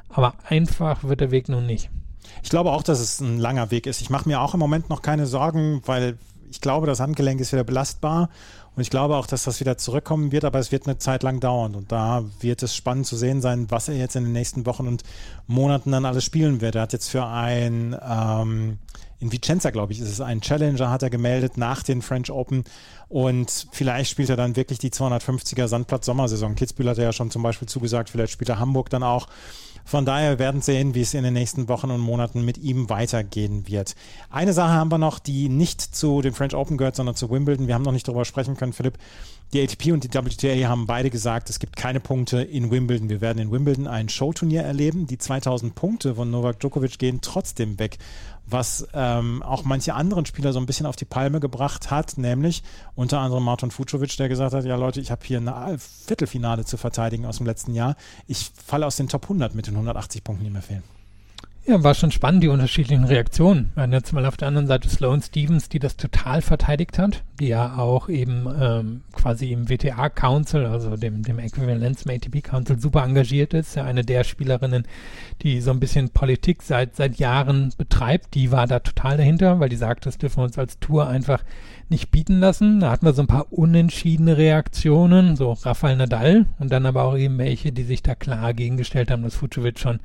[0.09, 1.91] Aber einfach wird der Weg nun nicht.
[2.43, 4.01] Ich glaube auch, dass es ein langer Weg ist.
[4.01, 6.17] Ich mache mir auch im Moment noch keine Sorgen, weil
[6.51, 8.31] ich glaube, das Handgelenk ist wieder belastbar
[8.77, 11.41] und ich glaube auch, dass das wieder zurückkommen wird, aber es wird eine Zeit lang
[11.41, 11.75] dauern.
[11.75, 14.87] Und da wird es spannend zu sehen sein, was er jetzt in den nächsten Wochen
[14.87, 15.03] und
[15.47, 16.77] Monaten dann alles spielen wird.
[16.77, 18.79] Er hat jetzt für ein, ähm,
[19.19, 22.65] in Vicenza, glaube ich, ist es ein Challenger, hat er gemeldet nach den French Open.
[23.09, 26.55] Und vielleicht spielt er dann wirklich die 250er Sandplatz-Sommersaison.
[26.55, 29.27] Kitzbühel hat er ja schon zum Beispiel zugesagt, vielleicht spielt er Hamburg dann auch.
[29.91, 33.67] Von daher werden sehen, wie es in den nächsten Wochen und Monaten mit ihm weitergehen
[33.67, 33.97] wird.
[34.31, 37.67] Eine Sache haben wir noch, die nicht zu den French Open gehört, sondern zu Wimbledon.
[37.67, 38.99] Wir haben noch nicht darüber sprechen können, Philipp.
[39.53, 43.09] Die ATP und die WTA haben beide gesagt, es gibt keine Punkte in Wimbledon.
[43.09, 45.09] Wir werden in Wimbledon ein Showturnier erleben.
[45.09, 47.99] Die 2000 Punkte von Novak Djokovic gehen trotzdem weg
[48.51, 52.63] was ähm, auch manche anderen Spieler so ein bisschen auf die Palme gebracht hat, nämlich
[52.95, 56.77] unter anderem Martin Fucovic, der gesagt hat, ja Leute, ich habe hier eine Viertelfinale zu
[56.77, 57.97] verteidigen aus dem letzten Jahr.
[58.27, 61.00] Ich falle aus den Top 100 mit den 180 Punkten, die mir fehlen.
[61.67, 63.71] Ja, war schon spannend, die unterschiedlichen Reaktionen.
[63.75, 67.23] Wir hatten jetzt mal auf der anderen Seite Sloane Stevens, die das total verteidigt hat,
[67.39, 72.43] die ja auch eben ähm, quasi im WTA Council, also dem, dem Äquivalenz im ATP
[72.43, 73.75] Council, super engagiert ist.
[73.77, 74.85] Ja, eine der Spielerinnen,
[75.43, 79.69] die so ein bisschen Politik seit, seit Jahren betreibt, die war da total dahinter, weil
[79.69, 81.45] die sagt, das dürfen wir uns als Tour einfach
[81.91, 82.81] nicht bieten lassen.
[82.81, 87.17] Da hatten wir so ein paar unentschiedene Reaktionen, so Rafael Nadal und dann aber auch
[87.17, 89.99] eben welche, die sich da klar gegengestellt haben, das Fucovic schon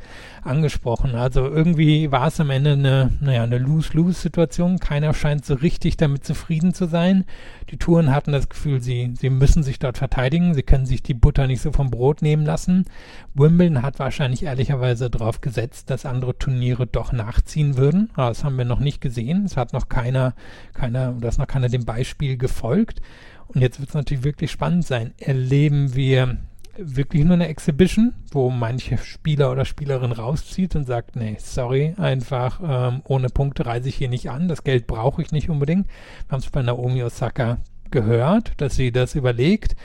[0.43, 1.15] angesprochen.
[1.15, 4.79] Also irgendwie war es am Ende eine, naja, eine Lose-Lose-Situation.
[4.79, 7.25] Keiner scheint so richtig damit zufrieden zu sein.
[7.69, 10.53] Die Touren hatten das Gefühl, sie, sie müssen sich dort verteidigen.
[10.53, 12.85] Sie können sich die Butter nicht so vom Brot nehmen lassen.
[13.33, 18.09] Wimbledon hat wahrscheinlich ehrlicherweise darauf gesetzt, dass andere Turniere doch nachziehen würden.
[18.15, 19.45] Aber das haben wir noch nicht gesehen.
[19.45, 20.33] Es hat noch keiner,
[20.73, 23.01] keiner, da ist noch keiner dem Beispiel gefolgt.
[23.47, 25.13] Und jetzt wird es natürlich wirklich spannend sein.
[25.17, 26.37] Erleben wir
[26.77, 32.59] wirklich nur eine Exhibition, wo manche Spieler oder Spielerin rauszieht und sagt, nee, sorry, einfach
[32.63, 35.87] ähm, ohne Punkte reise ich hier nicht an, das Geld brauche ich nicht unbedingt.
[35.87, 37.59] Wir haben es bei Naomi Osaka
[37.91, 39.75] gehört, dass sie das überlegt.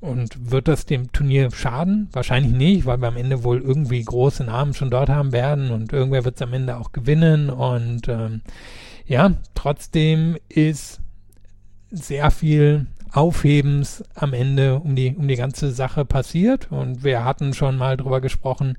[0.00, 2.08] Und wird das dem Turnier schaden?
[2.12, 5.92] Wahrscheinlich nicht, weil wir am Ende wohl irgendwie große Namen schon dort haben werden und
[5.92, 7.50] irgendwer wird es am Ende auch gewinnen.
[7.50, 8.42] Und ähm,
[9.06, 11.00] ja, trotzdem ist
[11.90, 16.70] sehr viel Aufhebens am Ende um die, um die ganze Sache passiert.
[16.70, 18.76] Und wir hatten schon mal drüber gesprochen,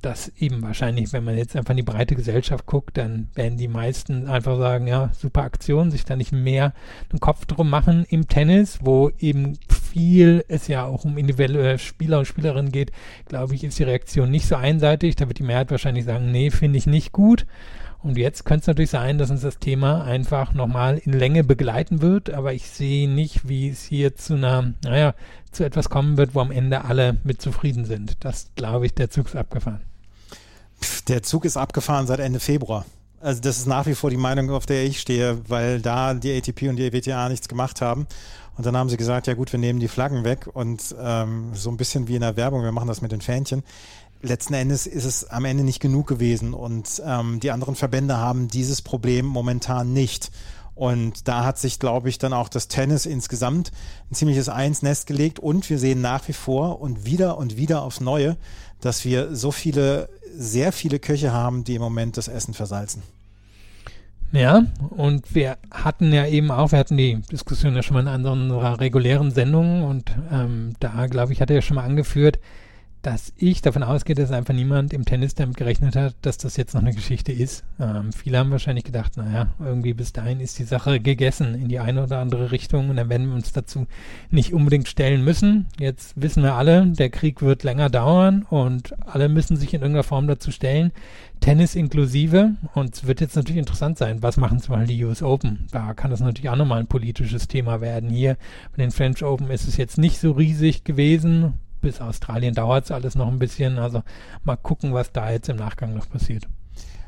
[0.00, 3.68] dass eben wahrscheinlich, wenn man jetzt einfach in die breite Gesellschaft guckt, dann werden die
[3.68, 6.74] meisten einfach sagen, ja, super Aktion, sich da nicht mehr
[7.10, 12.18] einen Kopf drum machen im Tennis, wo eben viel es ja auch um individuelle Spieler
[12.18, 12.92] und Spielerinnen geht,
[13.28, 15.16] glaube ich, ist die Reaktion nicht so einseitig.
[15.16, 17.46] Da wird die Mehrheit wahrscheinlich sagen, nee, finde ich nicht gut.
[18.02, 22.02] Und jetzt könnte es natürlich sein, dass uns das Thema einfach nochmal in Länge begleiten
[22.02, 25.14] wird, aber ich sehe nicht, wie es hier zu einer, naja,
[25.52, 28.16] zu etwas kommen wird, wo am Ende alle mit zufrieden sind.
[28.24, 29.82] Das glaube ich, der Zug ist abgefahren.
[31.06, 32.84] Der Zug ist abgefahren seit Ende Februar.
[33.20, 36.36] Also das ist nach wie vor die Meinung, auf der ich stehe, weil da die
[36.36, 38.08] ATP und die WTA nichts gemacht haben.
[38.56, 41.70] Und dann haben sie gesagt, ja gut, wir nehmen die Flaggen weg und ähm, so
[41.70, 43.62] ein bisschen wie in der Werbung, wir machen das mit den Fähnchen
[44.22, 48.48] letzten Endes ist es am Ende nicht genug gewesen und ähm, die anderen Verbände haben
[48.48, 50.30] dieses Problem momentan nicht.
[50.74, 53.72] Und da hat sich, glaube ich, dann auch das Tennis insgesamt
[54.10, 58.00] ein ziemliches Eins-Nest gelegt und wir sehen nach wie vor und wieder und wieder aufs
[58.00, 58.36] Neue,
[58.80, 63.02] dass wir so viele, sehr viele Köche haben, die im Moment das Essen versalzen.
[64.32, 68.08] Ja, und wir hatten ja eben auch, wir hatten die Diskussion ja schon mal in
[68.08, 72.38] anderen regulären Sendungen und ähm, da, glaube ich, hat er ja schon mal angeführt,
[73.02, 76.74] dass ich davon ausgehe, dass einfach niemand im Tennis damit gerechnet hat, dass das jetzt
[76.74, 77.64] noch eine Geschichte ist.
[77.80, 81.80] Ähm, viele haben wahrscheinlich gedacht, naja, irgendwie bis dahin ist die Sache gegessen in die
[81.80, 83.86] eine oder andere Richtung und dann werden wir uns dazu
[84.30, 85.66] nicht unbedingt stellen müssen.
[85.80, 90.04] Jetzt wissen wir alle, der Krieg wird länger dauern und alle müssen sich in irgendeiner
[90.04, 90.92] Form dazu stellen.
[91.40, 95.24] Tennis inklusive und es wird jetzt natürlich interessant sein, was machen zum Beispiel die US
[95.24, 95.66] Open.
[95.72, 98.10] Da kann das natürlich auch nochmal ein politisches Thema werden.
[98.10, 98.36] Hier
[98.76, 102.90] bei den French Open ist es jetzt nicht so riesig gewesen bis Australien dauert es
[102.90, 103.78] alles noch ein bisschen.
[103.78, 104.02] Also
[104.44, 106.48] mal gucken, was da jetzt im Nachgang noch passiert.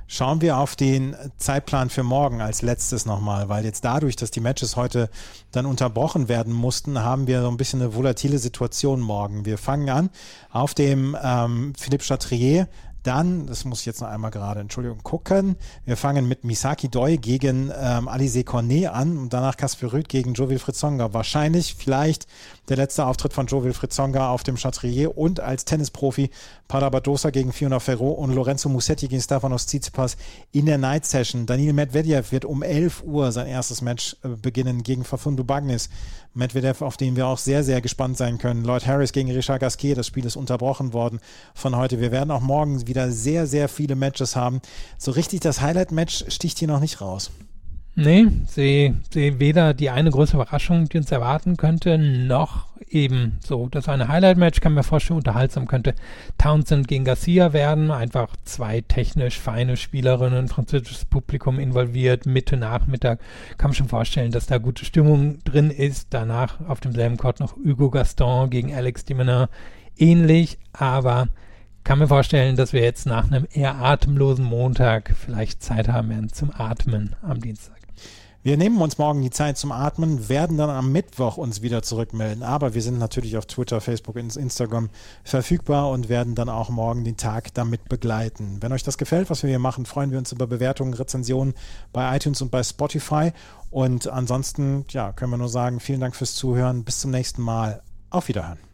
[0.07, 4.41] Schauen wir auf den Zeitplan für morgen als letztes nochmal, weil jetzt dadurch, dass die
[4.41, 5.09] Matches heute
[5.51, 9.47] dann unterbrochen werden mussten, haben wir so ein bisschen eine volatile Situation morgen.
[9.47, 10.11] Wir fangen an
[10.53, 12.69] auf dem ähm, Philippe Chatrier
[13.07, 15.57] dann, das muss ich jetzt noch einmal gerade, Entschuldigung, gucken.
[15.85, 20.35] Wir fangen mit Misaki Doi gegen ähm, Alize Cornet an und danach Kasper Rüth gegen
[20.35, 21.13] Joe Wilfried Songa.
[21.13, 22.27] Wahrscheinlich, vielleicht
[22.69, 26.31] der letzte Auftritt von Joe Wilfried Songa auf dem Chatrier und als Tennisprofi
[26.67, 30.17] Pada Badosa gegen Fiona Ferro und Lorenzo Musetti gegen Stefanos Tsitsipas
[30.53, 31.45] in der Night Session.
[31.45, 35.91] Daniel Medvedev wird um 11 Uhr sein erstes Match äh, beginnen gegen Fafundu Bagnis.
[36.33, 38.65] Medvedev, auf den wir auch sehr, sehr gespannt sein können.
[38.65, 41.21] Lloyd Harris gegen Richard Gasquet, das Spiel ist unterbrochen worden
[41.55, 42.01] von heute.
[42.01, 44.61] Wir werden auch morgen wieder sehr, sehr viele Matches haben.
[44.99, 47.31] So richtig das Highlight-Match sticht hier noch nicht raus.
[47.97, 53.69] Nee, sehe seh weder die eine große Überraschung, die uns erwarten könnte, noch eben so.
[53.69, 55.95] Das eine Highlight-Match, kann mir vorstellen, unterhaltsam könnte
[56.37, 57.93] Townsend gegen Garcia werden.
[57.93, 63.21] Einfach zwei technisch feine Spielerinnen, französisches Publikum involviert, Mitte, Nachmittag.
[63.59, 66.09] Kann man schon vorstellen, dass da gute Stimmung drin ist.
[66.11, 69.49] Danach auf demselben Court noch Hugo Gaston gegen Alex Dimener.
[69.97, 71.29] Ähnlich, aber
[71.85, 76.33] kann mir vorstellen, dass wir jetzt nach einem eher atemlosen Montag vielleicht Zeit haben werden
[76.33, 77.75] zum Atmen am Dienstag.
[78.43, 82.43] Wir nehmen uns morgen die Zeit zum Atmen, werden dann am Mittwoch uns wieder zurückmelden.
[82.43, 84.91] Aber wir sind natürlich auf Twitter, Facebook Instagram
[85.25, 88.59] verfügbar und werden dann auch morgen den Tag damit begleiten.
[88.61, 91.55] Wenn euch das gefällt, was wir hier machen, freuen wir uns über Bewertungen, Rezensionen
[91.95, 93.33] bei iTunes und bei Spotify.
[93.71, 96.85] Und ansonsten, ja, können wir nur sagen, vielen Dank fürs Zuhören.
[96.85, 97.83] Bis zum nächsten Mal.
[98.11, 98.74] Auf Wiederhören.